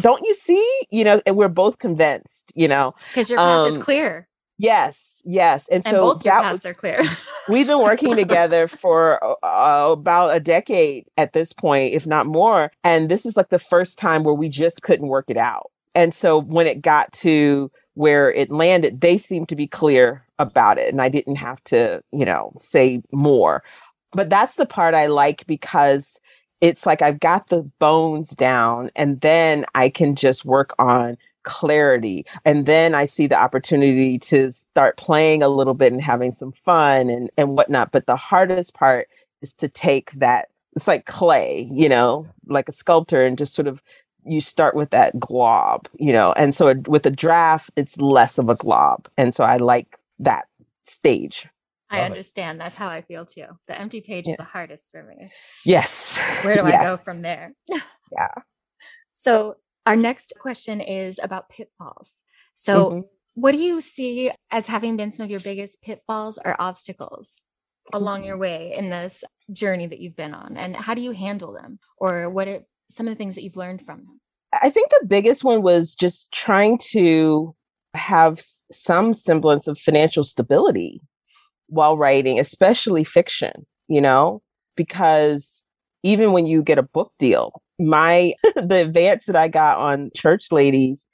don't 0.00 0.22
you 0.24 0.34
see? 0.34 0.80
You 0.90 1.04
know, 1.04 1.20
and 1.26 1.36
we're 1.36 1.48
both 1.48 1.78
convinced, 1.78 2.52
you 2.54 2.68
know. 2.68 2.94
Because 3.08 3.28
your 3.28 3.38
path 3.38 3.68
is 3.68 3.76
Um, 3.76 3.82
clear 3.82 4.28
Yes, 4.58 5.00
yes. 5.24 5.68
And, 5.70 5.86
and 5.86 5.94
so 5.94 6.00
both 6.00 6.24
your 6.24 6.34
paths 6.34 6.52
was, 6.52 6.66
are 6.66 6.74
clear. 6.74 7.00
we've 7.48 7.68
been 7.68 7.78
working 7.78 8.16
together 8.16 8.66
for 8.66 9.24
uh, 9.44 9.92
about 9.92 10.34
a 10.34 10.40
decade 10.40 11.06
at 11.16 11.32
this 11.32 11.52
point, 11.52 11.94
if 11.94 12.06
not 12.06 12.26
more. 12.26 12.72
And 12.82 13.08
this 13.08 13.24
is 13.24 13.36
like 13.36 13.50
the 13.50 13.60
first 13.60 13.98
time 13.98 14.24
where 14.24 14.34
we 14.34 14.48
just 14.48 14.82
couldn't 14.82 15.06
work 15.06 15.26
it 15.28 15.36
out. 15.36 15.70
And 15.94 16.12
so 16.12 16.40
when 16.40 16.66
it 16.66 16.82
got 16.82 17.12
to 17.14 17.70
where 17.94 18.32
it 18.32 18.50
landed, 18.50 19.00
they 19.00 19.16
seemed 19.16 19.48
to 19.48 19.56
be 19.56 19.68
clear 19.68 20.24
about 20.40 20.76
it. 20.76 20.92
And 20.92 21.00
I 21.00 21.08
didn't 21.08 21.36
have 21.36 21.62
to, 21.64 22.02
you 22.12 22.24
know, 22.24 22.52
say 22.60 23.00
more. 23.12 23.62
But 24.12 24.30
that's 24.30 24.56
the 24.56 24.66
part 24.66 24.94
I 24.94 25.06
like 25.06 25.46
because 25.46 26.18
it's 26.60 26.86
like 26.86 27.02
I've 27.02 27.20
got 27.20 27.48
the 27.48 27.62
bones 27.78 28.30
down 28.30 28.90
and 28.96 29.20
then 29.20 29.64
I 29.74 29.88
can 29.88 30.16
just 30.16 30.44
work 30.44 30.74
on 30.78 31.16
clarity. 31.44 32.26
And 32.44 32.66
then 32.66 32.94
I 32.94 33.04
see 33.06 33.26
the 33.26 33.36
opportunity 33.36 34.18
to 34.20 34.52
start 34.52 34.96
playing 34.96 35.42
a 35.42 35.48
little 35.48 35.74
bit 35.74 35.92
and 35.92 36.02
having 36.02 36.32
some 36.32 36.52
fun 36.52 37.08
and, 37.08 37.30
and 37.38 37.56
whatnot. 37.56 37.92
But 37.92 38.06
the 38.06 38.16
hardest 38.16 38.74
part 38.74 39.08
is 39.40 39.52
to 39.54 39.68
take 39.68 40.12
that, 40.12 40.48
it's 40.76 40.88
like 40.88 41.06
clay, 41.06 41.68
you 41.72 41.88
know, 41.88 42.26
like 42.46 42.68
a 42.68 42.72
sculptor 42.72 43.24
and 43.24 43.38
just 43.38 43.54
sort 43.54 43.68
of 43.68 43.80
you 44.26 44.40
start 44.40 44.74
with 44.74 44.90
that 44.90 45.18
glob, 45.18 45.88
you 45.98 46.12
know, 46.12 46.32
and 46.32 46.54
so 46.54 46.74
with 46.86 47.06
a 47.06 47.10
draft, 47.10 47.70
it's 47.76 47.96
less 47.98 48.36
of 48.36 48.48
a 48.48 48.54
glob. 48.54 49.08
And 49.16 49.34
so 49.34 49.44
I 49.44 49.56
like 49.56 49.96
that 50.18 50.46
stage. 50.86 51.48
I 51.90 51.98
Love 51.98 52.06
it. 52.06 52.10
understand. 52.12 52.60
That's 52.60 52.76
how 52.76 52.88
I 52.88 53.02
feel 53.02 53.24
too. 53.24 53.46
The 53.66 53.78
empty 53.80 54.00
page 54.00 54.26
Yeah. 54.26 54.32
is 54.32 54.36
the 54.38 54.44
hardest 54.44 54.90
for 54.90 55.02
me. 55.02 55.28
Yes. 55.64 56.18
Where 56.42 56.54
do 56.56 56.62
I 56.64 56.82
go 56.82 56.96
from 56.96 57.22
there? 57.22 57.52
Yeah. 58.12 58.28
So, 59.12 59.56
our 59.84 59.96
next 59.96 60.32
question 60.40 60.80
is 60.80 61.18
about 61.22 61.48
pitfalls. 61.50 62.24
So, 62.54 62.90
Mhm. 62.90 63.02
what 63.34 63.52
do 63.52 63.58
you 63.58 63.80
see 63.82 64.30
as 64.50 64.66
having 64.66 64.96
been 64.96 65.10
some 65.10 65.24
of 65.24 65.30
your 65.30 65.40
biggest 65.40 65.82
pitfalls 65.82 66.38
or 66.44 66.56
obstacles 66.60 67.42
along 67.92 68.20
Mm-hmm. 68.20 68.26
your 68.28 68.38
way 68.38 68.74
in 68.74 68.88
this 68.90 69.24
journey 69.52 69.86
that 69.86 69.98
you've 69.98 70.16
been 70.16 70.32
on? 70.34 70.56
And 70.56 70.74
how 70.76 70.94
do 70.94 71.02
you 71.02 71.12
handle 71.12 71.52
them? 71.52 71.78
Or 71.98 72.30
what 72.30 72.48
are 72.48 72.60
some 72.90 73.06
of 73.06 73.12
the 73.12 73.16
things 73.18 73.34
that 73.34 73.42
you've 73.42 73.56
learned 73.56 73.82
from 73.82 73.98
them? 74.06 74.20
I 74.54 74.70
think 74.70 74.88
the 74.90 75.04
biggest 75.06 75.44
one 75.44 75.62
was 75.62 75.94
just 75.94 76.32
trying 76.32 76.78
to 76.92 77.54
have 77.94 78.42
some 78.72 79.12
semblance 79.12 79.66
of 79.68 79.78
financial 79.78 80.24
stability 80.24 81.02
while 81.68 81.96
writing, 81.96 82.38
especially 82.38 83.04
fiction, 83.04 83.66
you 83.88 84.00
know, 84.00 84.42
because 84.76 85.62
even 86.02 86.32
when 86.32 86.46
you 86.46 86.62
get 86.62 86.78
a 86.78 86.82
book 86.82 87.12
deal, 87.18 87.62
my 87.78 88.34
the 88.56 88.76
advance 88.76 89.26
that 89.26 89.36
I 89.36 89.48
got 89.48 89.78
on 89.78 90.10
Church 90.14 90.50
Ladies 90.52 91.06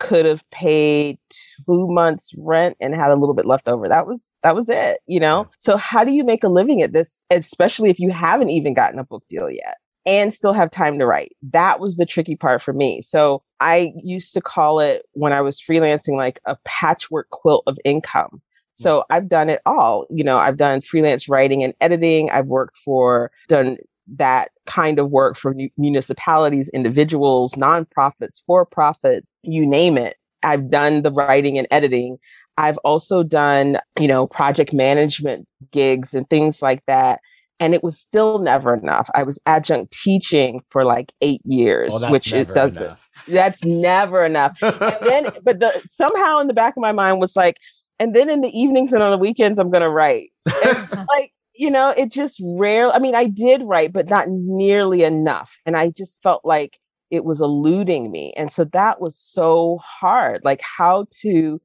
could 0.00 0.24
have 0.24 0.48
paid 0.50 1.18
two 1.66 1.88
months 1.88 2.30
rent 2.38 2.76
and 2.80 2.94
had 2.94 3.10
a 3.10 3.16
little 3.16 3.34
bit 3.34 3.46
left 3.46 3.66
over. 3.66 3.88
That 3.88 4.06
was 4.06 4.26
that 4.42 4.54
was 4.54 4.66
it, 4.68 5.00
you 5.06 5.18
know. 5.18 5.48
So 5.58 5.76
how 5.76 6.04
do 6.04 6.12
you 6.12 6.24
make 6.24 6.44
a 6.44 6.48
living 6.48 6.82
at 6.82 6.92
this, 6.92 7.24
especially 7.30 7.90
if 7.90 7.98
you 7.98 8.10
haven't 8.10 8.50
even 8.50 8.74
gotten 8.74 8.98
a 8.98 9.04
book 9.04 9.24
deal 9.28 9.50
yet? 9.50 9.76
and 10.08 10.32
still 10.32 10.54
have 10.54 10.70
time 10.70 10.98
to 10.98 11.04
write. 11.04 11.36
That 11.42 11.80
was 11.80 11.98
the 11.98 12.06
tricky 12.06 12.34
part 12.34 12.62
for 12.62 12.72
me. 12.72 13.02
So 13.02 13.42
I 13.60 13.92
used 14.02 14.32
to 14.32 14.40
call 14.40 14.80
it 14.80 15.02
when 15.12 15.34
I 15.34 15.42
was 15.42 15.60
freelancing 15.60 16.16
like 16.16 16.40
a 16.46 16.56
patchwork 16.64 17.28
quilt 17.28 17.62
of 17.66 17.76
income. 17.84 18.40
So 18.78 19.04
I've 19.10 19.28
done 19.28 19.48
it 19.48 19.60
all. 19.66 20.06
You 20.10 20.24
know, 20.24 20.36
I've 20.36 20.56
done 20.56 20.80
freelance 20.80 21.28
writing 21.28 21.62
and 21.64 21.74
editing. 21.80 22.30
I've 22.30 22.46
worked 22.46 22.78
for, 22.84 23.30
done 23.48 23.76
that 24.16 24.50
kind 24.66 24.98
of 24.98 25.10
work 25.10 25.36
for 25.36 25.54
municipalities, 25.76 26.70
individuals, 26.70 27.52
nonprofits, 27.54 28.42
for 28.46 28.64
profit, 28.64 29.26
you 29.42 29.66
name 29.66 29.98
it. 29.98 30.16
I've 30.42 30.70
done 30.70 31.02
the 31.02 31.10
writing 31.10 31.58
and 31.58 31.66
editing. 31.70 32.18
I've 32.56 32.78
also 32.78 33.22
done, 33.22 33.78
you 33.98 34.08
know, 34.08 34.26
project 34.26 34.72
management 34.72 35.46
gigs 35.72 36.14
and 36.14 36.28
things 36.30 36.62
like 36.62 36.82
that 36.86 37.20
and 37.60 37.74
it 37.74 37.82
was 37.82 37.98
still 37.98 38.38
never 38.38 38.74
enough. 38.74 39.10
I 39.14 39.22
was 39.24 39.38
adjunct 39.46 39.92
teaching 39.92 40.62
for 40.70 40.84
like 40.84 41.12
eight 41.20 41.40
years, 41.44 41.92
Well, 41.92 42.12
which 42.12 42.32
it 42.32 42.52
doesn't. 42.54 42.82
enough. 42.82 43.08
That's 43.26 43.64
never 43.64 44.24
enough. 44.24 44.56
And 44.62 44.96
then, 45.00 45.26
but 45.42 45.58
the 45.58 45.82
somehow 45.88 46.38
in 46.40 46.46
the 46.46 46.54
back 46.54 46.76
of 46.76 46.80
my 46.80 46.92
mind 46.92 47.20
was 47.20 47.34
like, 47.34 47.56
and 47.98 48.14
then 48.14 48.30
in 48.30 48.40
the 48.40 48.56
evenings 48.58 48.92
and 48.92 49.02
on 49.02 49.10
the 49.10 49.18
weekends, 49.18 49.58
I'm 49.58 49.70
gonna 49.70 49.90
write. 49.90 50.30
And, 50.64 51.06
like 51.08 51.32
you 51.54 51.70
know, 51.70 51.90
it 51.90 52.12
just 52.12 52.40
rare. 52.44 52.92
I 52.92 52.98
mean, 53.00 53.16
I 53.16 53.24
did 53.24 53.62
write, 53.64 53.92
but 53.92 54.08
not 54.08 54.28
nearly 54.28 55.02
enough, 55.02 55.50
and 55.66 55.76
I 55.76 55.90
just 55.90 56.22
felt 56.22 56.44
like 56.44 56.78
it 57.10 57.24
was 57.24 57.40
eluding 57.40 58.10
me, 58.10 58.32
and 58.36 58.52
so 58.52 58.64
that 58.72 59.00
was 59.00 59.18
so 59.18 59.78
hard. 59.82 60.42
Like 60.44 60.60
how 60.60 61.06
to, 61.22 61.60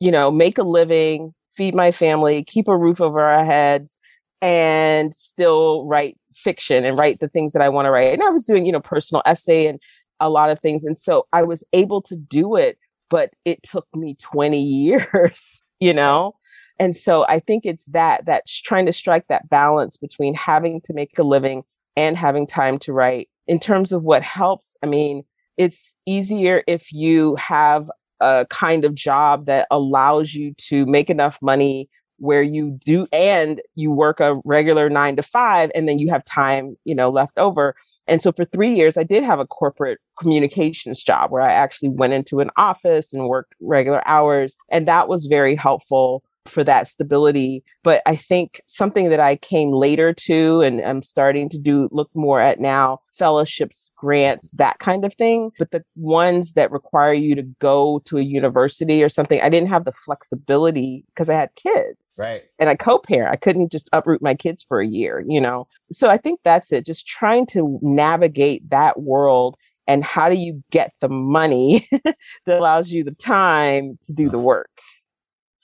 you 0.00 0.10
know, 0.10 0.30
make 0.30 0.58
a 0.58 0.62
living, 0.62 1.34
feed 1.56 1.74
my 1.74 1.92
family, 1.92 2.44
keep 2.44 2.68
a 2.68 2.76
roof 2.76 3.00
over 3.00 3.20
our 3.20 3.44
heads 3.44 3.98
and 4.40 5.14
still 5.14 5.84
write 5.86 6.16
fiction 6.34 6.84
and 6.84 6.96
write 6.96 7.20
the 7.20 7.28
things 7.28 7.52
that 7.52 7.62
I 7.62 7.68
want 7.68 7.86
to 7.86 7.90
write. 7.90 8.14
And 8.14 8.22
I 8.22 8.30
was 8.30 8.46
doing, 8.46 8.64
you 8.64 8.72
know, 8.72 8.80
personal 8.80 9.22
essay 9.26 9.66
and 9.66 9.80
a 10.20 10.30
lot 10.30 10.50
of 10.50 10.60
things. 10.60 10.84
And 10.84 10.98
so 10.98 11.26
I 11.32 11.42
was 11.42 11.64
able 11.72 12.00
to 12.02 12.16
do 12.16 12.56
it, 12.56 12.78
but 13.10 13.30
it 13.44 13.62
took 13.62 13.86
me 13.94 14.16
20 14.20 14.60
years, 14.60 15.62
you 15.80 15.92
know? 15.92 16.34
And 16.78 16.94
so 16.94 17.26
I 17.28 17.40
think 17.40 17.66
it's 17.66 17.86
that, 17.86 18.24
that's 18.24 18.60
trying 18.60 18.86
to 18.86 18.92
strike 18.92 19.26
that 19.28 19.48
balance 19.48 19.96
between 19.96 20.34
having 20.34 20.80
to 20.82 20.92
make 20.92 21.18
a 21.18 21.24
living 21.24 21.64
and 21.96 22.16
having 22.16 22.46
time 22.46 22.78
to 22.80 22.92
write. 22.92 23.28
In 23.48 23.58
terms 23.58 23.92
of 23.92 24.04
what 24.04 24.22
helps, 24.22 24.76
I 24.82 24.86
mean, 24.86 25.24
it's 25.56 25.96
easier 26.06 26.62
if 26.68 26.92
you 26.92 27.34
have 27.34 27.90
a 28.20 28.46
kind 28.48 28.84
of 28.84 28.94
job 28.94 29.46
that 29.46 29.66
allows 29.70 30.34
you 30.34 30.54
to 30.54 30.86
make 30.86 31.10
enough 31.10 31.38
money 31.42 31.88
where 32.18 32.42
you 32.42 32.78
do 32.84 33.06
and 33.12 33.60
you 33.74 33.90
work 33.92 34.20
a 34.20 34.40
regular 34.44 34.90
nine 34.90 35.16
to 35.16 35.22
five 35.22 35.70
and 35.74 35.88
then 35.88 35.98
you 35.98 36.10
have 36.10 36.24
time 36.24 36.76
you 36.84 36.94
know 36.94 37.10
left 37.10 37.38
over 37.38 37.76
and 38.08 38.22
so 38.22 38.32
for 38.32 38.44
three 38.46 38.74
years 38.74 38.96
i 38.96 39.02
did 39.02 39.22
have 39.22 39.38
a 39.38 39.46
corporate 39.46 39.98
communications 40.18 41.02
job 41.02 41.30
where 41.30 41.42
i 41.42 41.52
actually 41.52 41.88
went 41.88 42.12
into 42.12 42.40
an 42.40 42.50
office 42.56 43.12
and 43.12 43.28
worked 43.28 43.54
regular 43.60 44.06
hours 44.08 44.56
and 44.70 44.88
that 44.88 45.08
was 45.08 45.26
very 45.26 45.54
helpful 45.54 46.22
for 46.48 46.64
that 46.64 46.88
stability. 46.88 47.62
But 47.82 48.02
I 48.06 48.16
think 48.16 48.60
something 48.66 49.10
that 49.10 49.20
I 49.20 49.36
came 49.36 49.72
later 49.72 50.12
to 50.12 50.60
and 50.62 50.80
I'm 50.80 51.02
starting 51.02 51.48
to 51.50 51.58
do 51.58 51.88
look 51.92 52.10
more 52.14 52.40
at 52.40 52.60
now 52.60 53.00
fellowships, 53.16 53.90
grants, 53.96 54.50
that 54.52 54.78
kind 54.78 55.04
of 55.04 55.12
thing. 55.14 55.50
But 55.58 55.72
the 55.72 55.84
ones 55.96 56.52
that 56.52 56.70
require 56.70 57.12
you 57.12 57.34
to 57.34 57.42
go 57.60 58.00
to 58.06 58.18
a 58.18 58.22
university 58.22 59.02
or 59.02 59.08
something, 59.08 59.40
I 59.40 59.48
didn't 59.48 59.68
have 59.68 59.84
the 59.84 59.92
flexibility 59.92 61.04
because 61.08 61.28
I 61.28 61.34
had 61.34 61.54
kids. 61.56 61.98
Right. 62.16 62.42
And 62.58 62.68
I 62.68 62.74
co 62.74 62.98
parent. 62.98 63.32
I 63.32 63.36
couldn't 63.36 63.70
just 63.70 63.88
uproot 63.92 64.22
my 64.22 64.34
kids 64.34 64.64
for 64.66 64.80
a 64.80 64.86
year, 64.86 65.24
you 65.26 65.40
know? 65.40 65.68
So 65.92 66.08
I 66.08 66.16
think 66.16 66.40
that's 66.44 66.72
it. 66.72 66.86
Just 66.86 67.06
trying 67.06 67.46
to 67.48 67.78
navigate 67.82 68.68
that 68.70 69.00
world 69.00 69.56
and 69.86 70.04
how 70.04 70.28
do 70.28 70.36
you 70.36 70.62
get 70.70 70.92
the 71.00 71.08
money 71.08 71.88
that 72.04 72.16
allows 72.46 72.90
you 72.90 73.02
the 73.02 73.12
time 73.12 73.98
to 74.04 74.12
do 74.12 74.28
the 74.28 74.38
work 74.38 74.70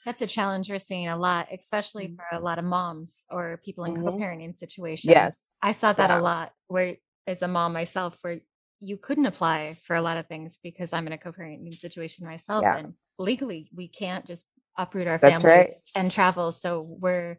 that's 0.05 0.21
a 0.21 0.27
challenge 0.27 0.69
we're 0.69 0.79
seeing 0.79 1.07
a 1.07 1.17
lot 1.17 1.47
especially 1.51 2.05
Mm-hmm. 2.07 2.15
for 2.15 2.27
a 2.37 2.39
lot 2.39 2.59
of 2.59 2.65
moms 2.65 3.25
or 3.29 3.59
people 3.63 3.83
in 3.85 3.95
Mhm. 3.95 4.03
co-parenting 4.03 4.55
situations 4.55 5.11
yes 5.11 5.53
i 5.61 5.71
saw 5.71 5.91
that 5.93 6.09
Yeah. 6.09 6.19
a 6.19 6.21
lot 6.21 6.53
where 6.67 6.95
as 7.27 7.41
a 7.41 7.47
mom 7.47 7.73
myself 7.73 8.17
where 8.21 8.39
you 8.79 8.97
couldn't 8.97 9.25
apply 9.25 9.77
for 9.81 9.95
a 9.95 10.01
lot 10.01 10.17
of 10.17 10.27
things 10.27 10.59
because 10.61 10.93
i'm 10.93 11.07
in 11.07 11.13
a 11.13 11.17
co-parenting 11.17 11.73
situation 11.73 12.25
myself 12.25 12.63
Yeah. 12.63 12.77
and 12.77 12.93
legally 13.17 13.69
we 13.73 13.87
can't 13.87 14.25
just 14.25 14.45
uproot 14.77 15.07
our 15.07 15.17
That's 15.17 15.41
families 15.41 15.69
right. 15.69 15.81
and 15.95 16.11
travel 16.11 16.51
so 16.51 16.69
we're 16.99 17.37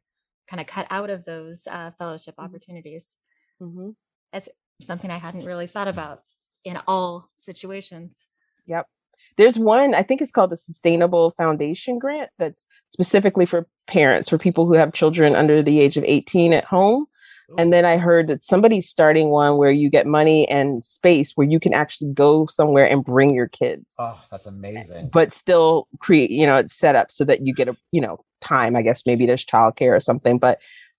kind 0.48 0.60
of 0.60 0.66
cut 0.66 0.86
out 0.90 1.10
of 1.10 1.24
those 1.24 1.66
uh, 1.66 1.90
fellowship 1.98 2.34
Mhm. 2.36 2.44
opportunities 2.44 3.16
hmm 3.60 3.90
something 4.82 5.10
i 5.10 5.16
hadn't 5.16 5.46
really 5.46 5.66
thought 5.66 5.88
about 5.88 6.22
in 6.64 6.76
all 6.86 7.30
situations 7.36 8.24
Yep. 8.66 8.86
There's 9.36 9.58
one, 9.58 9.94
I 9.94 10.02
think 10.02 10.20
it's 10.22 10.32
called 10.32 10.50
the 10.50 10.56
Sustainable 10.56 11.32
Foundation 11.36 11.98
Grant 11.98 12.30
that's 12.38 12.64
specifically 12.90 13.46
for 13.46 13.66
parents, 13.86 14.28
for 14.28 14.38
people 14.38 14.66
who 14.66 14.74
have 14.74 14.92
children 14.92 15.36
under 15.36 15.62
the 15.62 15.80
age 15.80 15.96
of 15.96 16.04
18 16.04 16.52
at 16.52 16.64
home. 16.64 17.06
And 17.58 17.68
oh. 17.68 17.70
then 17.70 17.84
I 17.84 17.96
heard 17.96 18.26
that 18.26 18.42
somebody's 18.42 18.88
starting 18.88 19.28
one 19.28 19.56
where 19.56 19.70
you 19.70 19.88
get 19.88 20.04
money 20.06 20.48
and 20.48 20.82
space 20.84 21.32
where 21.36 21.46
you 21.46 21.60
can 21.60 21.74
actually 21.74 22.12
go 22.12 22.46
somewhere 22.46 22.86
and 22.86 23.04
bring 23.04 23.34
your 23.34 23.46
kids, 23.46 23.84
Oh, 24.00 24.20
that's 24.30 24.46
amazing. 24.46 25.10
but 25.12 25.32
still 25.32 25.86
create, 26.00 26.30
you 26.30 26.44
know, 26.46 26.56
it's 26.56 26.74
set 26.74 26.96
up 26.96 27.12
so 27.12 27.24
that 27.24 27.46
you 27.46 27.54
get 27.54 27.68
a, 27.68 27.76
you 27.92 28.00
know, 28.00 28.18
time. 28.40 28.74
I 28.74 28.82
guess 28.82 29.06
maybe 29.06 29.26
there's 29.26 29.44
childcare 29.44 29.96
or 29.96 30.00
something, 30.00 30.38
but 30.38 30.58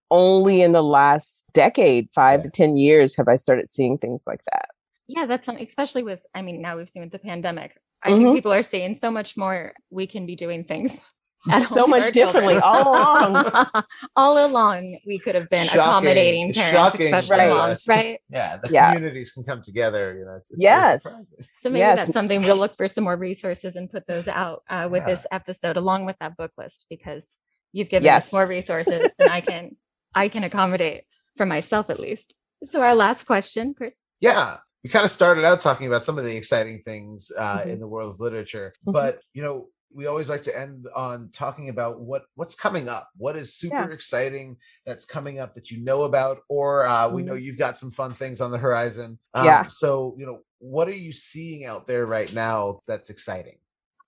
only 0.10 0.62
in 0.62 0.72
the 0.72 0.84
last 0.84 1.44
decade, 1.54 2.08
five 2.16 2.40
Yeah. 2.40 2.44
to 2.46 2.50
10 2.50 2.78
years, 2.78 3.18
have 3.18 3.28
I 3.28 3.36
started 3.36 3.70
seeing 3.70 3.98
things 3.98 4.24
like 4.26 4.40
that. 4.54 4.70
Yeah 5.08 5.26
that's 5.26 5.46
something 5.46 5.64
especially 5.66 6.04
with 6.04 6.26
i 6.36 6.42
mean 6.42 6.62
now 6.62 6.78
we've 6.78 6.90
seen 6.90 7.02
with 7.04 7.12
the 7.12 7.20
pandemic 7.20 7.78
i 8.04 8.10
think 8.14 8.26
Mhm. 8.28 8.34
people 8.34 8.54
are 8.54 8.64
seeing 8.64 8.96
so 8.96 9.10
much 9.12 9.38
more 9.38 9.74
we 9.90 10.06
can 10.08 10.26
be 10.26 10.36
doing 10.36 10.64
things 10.64 11.04
at 11.52 11.62
So 11.62 11.86
much 11.86 12.02
our 12.04 12.12
children. 12.12 12.44
differently 12.48 12.56
all 12.58 12.90
along. 12.92 13.52
all 14.16 14.46
along 14.48 14.98
we 15.06 15.20
could 15.20 15.36
have 15.36 15.48
been 15.50 15.66
Shocking. 15.68 15.82
accommodating 15.82 16.50
It's 16.50 16.58
parents 16.58 16.78
shocking, 16.92 17.14
especially 17.14 17.38
Right. 17.38 17.50
moms 17.50 17.88
right 17.88 18.20
Yeah, 18.30 18.58
the 18.62 18.70
Yeah. 18.74 18.94
communities 18.94 19.32
can 19.34 19.44
come 19.44 19.62
together. 19.62 20.18
You 20.18 20.26
know, 20.26 20.36
it's, 20.36 20.50
it's 20.52 20.60
Yes. 20.62 21.04
so 21.58 21.70
maybe 21.70 21.80
Yes. 21.80 21.98
that's 22.00 22.14
something 22.14 22.42
we'll 22.42 22.58
look 22.58 22.76
for 22.76 22.88
some 22.88 23.04
more 23.04 23.16
resources 23.18 23.76
and 23.76 23.90
put 23.90 24.08
those 24.08 24.28
out 24.28 24.64
uh, 24.70 24.90
with 24.92 25.04
Yeah. 25.04 25.12
this 25.14 25.28
episode 25.32 25.78
along 25.78 26.06
with 26.06 26.18
that 26.20 26.36
book 26.38 26.52
list 26.58 26.86
because 26.90 27.38
you've 27.72 27.90
given 27.90 28.06
Yes. 28.06 28.28
us 28.28 28.34
more 28.34 28.48
resources 28.48 29.14
than 29.20 29.30
i 29.30 29.40
can 29.42 29.76
i 30.16 30.28
can 30.30 30.44
accommodate 30.44 31.04
for 31.38 31.46
myself 31.46 31.90
at 31.92 32.00
least 32.00 32.36
so 32.64 32.82
our 32.82 32.96
last 32.96 33.26
question 33.28 33.76
chris 33.76 34.04
Yeah, 34.20 34.58
we 34.84 34.90
kind 34.90 35.06
of 35.06 35.12
started 35.12 35.44
out 35.46 35.60
talking 35.60 35.88
about 35.88 36.04
some 36.04 36.18
of 36.18 36.24
the 36.26 36.36
exciting 36.36 36.82
things 36.86 37.32
uh, 37.38 37.60
Mhm. 37.60 37.68
in 37.74 37.80
the 37.80 37.88
world 37.88 38.14
of 38.14 38.20
literature, 38.20 38.74
Mhm. 38.86 38.94
but 38.94 39.20
you 39.34 39.42
know, 39.42 39.70
we 39.94 40.06
always 40.06 40.30
like 40.30 40.42
to 40.44 40.58
end 40.58 40.86
on 40.96 41.30
talking 41.32 41.70
about 41.70 42.02
what 42.02 42.24
what's 42.36 42.56
coming 42.56 42.88
up. 42.90 43.10
What 43.18 43.36
is 43.36 43.56
super 43.56 43.76
Yeah. 43.88 43.94
exciting 43.94 44.58
that's 44.86 45.06
coming 45.06 45.40
up 45.40 45.56
that 45.56 45.72
you 45.72 45.84
know 45.84 46.04
about, 46.04 46.40
or 46.50 46.86
uh, 46.86 47.10
we 47.10 47.24
know 47.24 47.34
Mhm. 47.34 47.42
you've 47.44 47.58
got 47.58 47.78
some 47.78 47.92
fun 47.92 48.14
things 48.14 48.42
on 48.42 48.52
the 48.52 48.58
horizon. 48.58 49.18
Um, 49.34 49.46
Yeah. 49.46 49.68
So 49.68 50.16
you 50.18 50.26
know, 50.26 50.42
what 50.60 50.88
are 50.88 50.92
you 50.96 51.14
seeing 51.14 51.66
out 51.66 51.88
there 51.88 52.06
right 52.06 52.32
now 52.34 52.80
that's 52.88 53.10
exciting? 53.10 53.58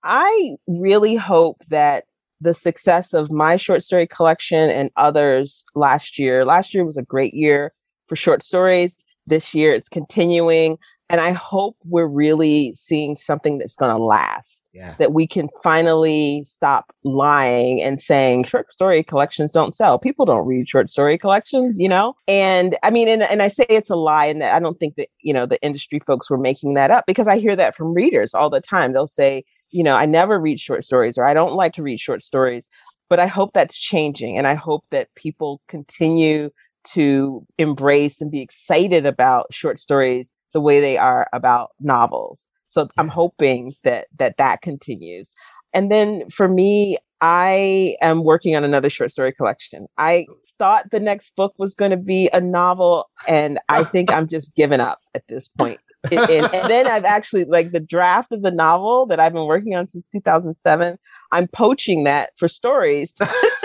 I 0.02 0.56
really 0.66 1.16
hope 1.16 1.62
that 1.68 2.04
the 2.40 2.54
success 2.54 3.12
of 3.12 3.30
my 3.30 3.56
short 3.56 3.82
story 3.82 4.06
collection 4.06 4.70
and 4.70 4.90
others 4.96 5.64
last 5.74 6.18
year, 6.18 6.44
last 6.44 6.72
year 6.72 6.84
was 6.86 6.96
a 6.96 7.02
great 7.02 7.34
year 7.34 7.72
for 8.06 8.16
short 8.16 8.42
stories. 8.42 8.96
This 9.26 9.54
year 9.54 9.74
it's 9.74 9.88
continuing. 9.88 10.76
And 11.08 11.20
I 11.20 11.32
hope 11.32 11.76
we're 11.84 12.06
really 12.06 12.72
seeing 12.76 13.16
something 13.16 13.58
that's 13.58 13.74
going 13.74 13.90
to 13.94 14.00
last, 14.00 14.62
Yeah. 14.72 14.94
that 15.00 15.12
we 15.12 15.26
can 15.26 15.48
finally 15.60 16.44
stop 16.46 16.92
lying 17.02 17.82
and 17.82 18.00
saying 18.00 18.44
short 18.44 18.72
story 18.72 19.02
collections 19.02 19.50
don't 19.50 19.74
sell. 19.74 19.98
People 19.98 20.24
don't 20.24 20.46
read 20.46 20.68
short 20.68 20.88
story 20.88 21.18
collections, 21.18 21.80
you 21.80 21.88
know? 21.88 22.14
And 22.28 22.78
I 22.84 22.90
mean, 22.90 23.08
and, 23.08 23.24
and 23.24 23.42
I 23.42 23.48
say 23.48 23.66
it's 23.68 23.90
a 23.90 23.96
lie, 23.96 24.26
and 24.26 24.40
that 24.40 24.54
I 24.54 24.60
don't 24.60 24.78
think 24.78 24.94
that, 24.98 25.08
you 25.20 25.32
know, 25.34 25.46
the 25.46 25.60
industry 25.62 25.98
folks 26.06 26.30
were 26.30 26.38
making 26.38 26.74
that 26.74 26.92
up 26.92 27.06
because 27.08 27.26
I 27.26 27.38
hear 27.38 27.56
that 27.56 27.74
from 27.74 27.92
readers 27.92 28.32
all 28.32 28.48
the 28.48 28.60
time. 28.60 28.92
They'll 28.92 29.08
say, 29.08 29.42
you 29.70 29.82
know, 29.82 29.96
I 29.96 30.06
never 30.06 30.38
read 30.38 30.60
short 30.60 30.84
stories 30.84 31.18
or 31.18 31.24
I 31.26 31.34
don't 31.34 31.54
like 31.54 31.72
to 31.72 31.82
read 31.82 31.98
short 31.98 32.22
stories. 32.22 32.68
But 33.08 33.18
I 33.18 33.26
hope 33.26 33.50
that's 33.52 33.76
changing. 33.76 34.38
And 34.38 34.46
I 34.46 34.54
hope 34.54 34.84
that 34.92 35.08
people 35.16 35.60
continue 35.66 36.50
to 36.92 37.46
embrace 37.58 38.20
and 38.20 38.30
be 38.30 38.40
excited 38.40 39.06
about 39.06 39.52
short 39.52 39.78
stories 39.78 40.32
the 40.52 40.60
way 40.60 40.80
they 40.80 40.96
are 40.98 41.28
about 41.32 41.70
novels. 41.80 42.46
So 42.68 42.88
I'm 42.98 43.08
hoping 43.08 43.74
that 43.84 44.06
that 44.18 44.36
that 44.38 44.62
continues. 44.62 45.32
And 45.72 45.90
then 45.90 46.28
for 46.30 46.48
me, 46.48 46.98
I 47.20 47.96
am 48.00 48.24
working 48.24 48.56
on 48.56 48.64
another 48.64 48.90
short 48.90 49.10
story 49.10 49.32
collection. 49.32 49.86
I 49.98 50.26
thought 50.58 50.90
the 50.90 51.00
next 51.00 51.34
book 51.36 51.54
was 51.58 51.74
going 51.74 51.90
to 51.90 51.96
be 51.96 52.28
a 52.32 52.40
novel, 52.40 53.08
and 53.28 53.58
I 53.68 53.84
think 53.84 54.12
I'm 54.12 54.28
just 54.28 54.54
giving 54.54 54.80
up 54.80 55.00
at 55.14 55.26
this 55.28 55.48
point. 55.48 55.80
It- 56.10 56.30
and, 56.30 56.54
and 56.54 56.70
then 56.70 56.86
I've 56.86 57.04
actually 57.04 57.44
like 57.44 57.72
the 57.72 57.80
draft 57.80 58.32
of 58.32 58.42
the 58.42 58.50
novel 58.50 59.04
that 59.06 59.20
I've 59.20 59.32
been 59.34 59.46
working 59.46 59.74
on 59.74 59.88
since 59.88 60.06
2007. 60.12 60.98
I'm 61.32 61.46
poaching 61.48 62.04
that 62.04 62.30
for 62.36 62.48
stories 62.48 63.12
to 63.14 63.26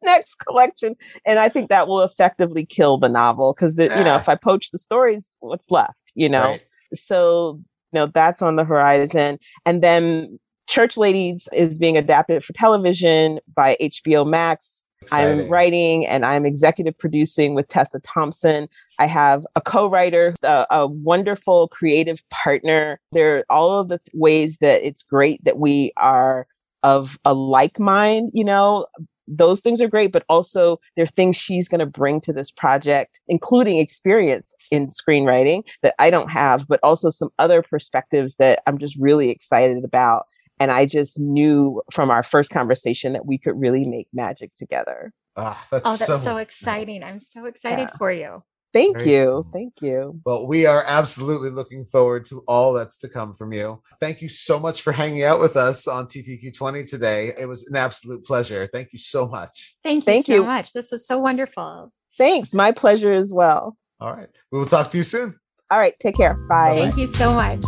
next 0.04 0.36
collection, 0.36 0.96
and 1.24 1.38
I 1.38 1.48
think 1.48 1.68
that 1.68 1.88
will 1.88 2.02
effectively 2.02 2.64
kill 2.66 2.98
the 2.98 3.08
novel 3.08 3.52
because 3.54 3.78
you 3.78 3.88
know 3.88 4.14
Ah. 4.14 4.20
if 4.20 4.28
I 4.28 4.34
poach 4.34 4.70
the 4.70 4.78
stories, 4.78 5.30
what's 5.40 5.70
left? 5.70 5.94
You 6.14 6.28
know, 6.28 6.50
Right. 6.52 6.62
so 6.94 7.60
you 7.92 7.98
know 7.98 8.06
that's 8.06 8.42
on 8.42 8.56
the 8.56 8.64
horizon, 8.64 9.38
and 9.66 9.82
then 9.82 10.38
Church 10.68 10.96
Ladies 10.96 11.48
is 11.52 11.78
being 11.78 11.96
adapted 11.96 12.44
for 12.44 12.52
television 12.52 13.40
by 13.54 13.76
HBO 13.80 14.24
Max. 14.28 14.84
Exciting. 15.02 15.40
I'm 15.46 15.48
writing 15.48 16.06
and 16.06 16.26
I'm 16.26 16.44
executive 16.44 16.96
producing 16.98 17.54
with 17.54 17.66
Tessa 17.68 18.00
Thompson. 18.00 18.68
I 18.98 19.06
have 19.06 19.46
a 19.56 19.60
co-writer, 19.62 20.34
a, 20.42 20.66
a 20.70 20.86
wonderful 20.86 21.68
creative 21.68 22.20
partner. 22.28 23.00
There 23.12 23.38
are 23.38 23.44
all 23.48 23.80
of 23.80 23.88
the 23.88 23.96
th- 23.96 24.10
ways 24.12 24.58
that 24.58 24.86
it's 24.86 25.02
great 25.02 25.42
that 25.44 25.58
we 25.58 25.92
are 25.96 26.46
of 26.82 27.18
a 27.24 27.32
like 27.32 27.80
mind, 27.80 28.30
you 28.34 28.44
know, 28.44 28.84
those 29.30 29.60
things 29.60 29.80
are 29.80 29.88
great, 29.88 30.12
but 30.12 30.24
also 30.28 30.78
there 30.96 31.04
are 31.04 31.08
things 31.08 31.36
she's 31.36 31.68
going 31.68 31.78
to 31.78 31.86
bring 31.86 32.20
to 32.22 32.32
this 32.32 32.50
project, 32.50 33.20
including 33.28 33.78
experience 33.78 34.52
in 34.70 34.88
screenwriting 34.88 35.62
that 35.82 35.94
I 35.98 36.10
don't 36.10 36.30
have, 36.30 36.66
but 36.68 36.80
also 36.82 37.10
some 37.10 37.30
other 37.38 37.62
perspectives 37.62 38.36
that 38.36 38.62
I'm 38.66 38.78
just 38.78 38.96
really 38.98 39.30
excited 39.30 39.84
about. 39.84 40.24
And 40.58 40.70
I 40.70 40.84
just 40.84 41.18
knew 41.18 41.80
from 41.92 42.10
our 42.10 42.22
first 42.22 42.50
conversation 42.50 43.14
that 43.14 43.24
we 43.24 43.38
could 43.38 43.58
really 43.58 43.84
make 43.88 44.08
magic 44.12 44.54
together. 44.56 45.12
Ah, 45.36 45.64
that's 45.70 45.86
oh 45.86 45.96
that's 45.96 46.06
so, 46.06 46.16
so 46.16 46.36
exciting 46.38 47.04
i'm 47.04 47.20
so 47.20 47.44
excited 47.44 47.88
Yeah. 47.92 47.96
for 47.96 48.12
you 48.12 48.42
Thank 48.72 48.98
Very 48.98 49.10
you. 49.10 49.24
cool. 49.24 49.46
Thank 49.52 49.74
you. 49.80 50.20
Well, 50.24 50.46
we 50.46 50.66
are 50.66 50.84
absolutely 50.86 51.50
looking 51.50 51.84
forward 51.84 52.24
to 52.26 52.40
all 52.46 52.72
that's 52.72 52.98
to 52.98 53.08
come 53.08 53.34
from 53.34 53.52
you. 53.52 53.82
Thank 53.98 54.22
you 54.22 54.28
so 54.28 54.60
much 54.60 54.82
for 54.82 54.92
hanging 54.92 55.24
out 55.24 55.40
with 55.40 55.56
us 55.56 55.88
on 55.88 56.06
TPQ20 56.06 56.88
today. 56.88 57.32
It 57.38 57.46
was 57.46 57.68
an 57.68 57.76
absolute 57.76 58.24
pleasure. 58.24 58.68
Thank 58.72 58.92
you 58.92 58.98
so 58.98 59.26
much. 59.26 59.76
thank 59.82 59.96
you 59.96 60.12
Thank 60.12 60.26
so 60.26 60.34
you. 60.34 60.44
much 60.44 60.72
this 60.72 60.92
was 60.92 61.06
so 61.06 61.18
wonderful 61.18 61.92
Thanks. 62.18 62.52
My 62.52 62.72
pleasure 62.72 63.12
as 63.12 63.32
well. 63.32 63.76
All 64.00 64.12
right. 64.12 64.28
We 64.50 64.58
will 64.58 64.66
talk 64.66 64.90
to 64.90 64.96
you 64.98 65.04
soon. 65.04 65.38
All 65.70 65.78
right. 65.78 65.94
Take 66.00 66.16
care. 66.16 66.36
Bye. 66.48 66.74
thank 66.76 66.96
you 66.96 67.06
so 67.06 67.32
much 67.32 67.62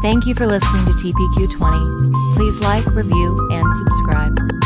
Thank 0.00 0.26
you 0.26 0.34
for 0.34 0.46
listening 0.46 0.84
to 0.86 0.92
TPQ20. 0.92 2.36
Please 2.36 2.60
like, 2.60 2.86
review, 2.94 3.48
and 3.50 3.64
subscribe. 3.74 4.57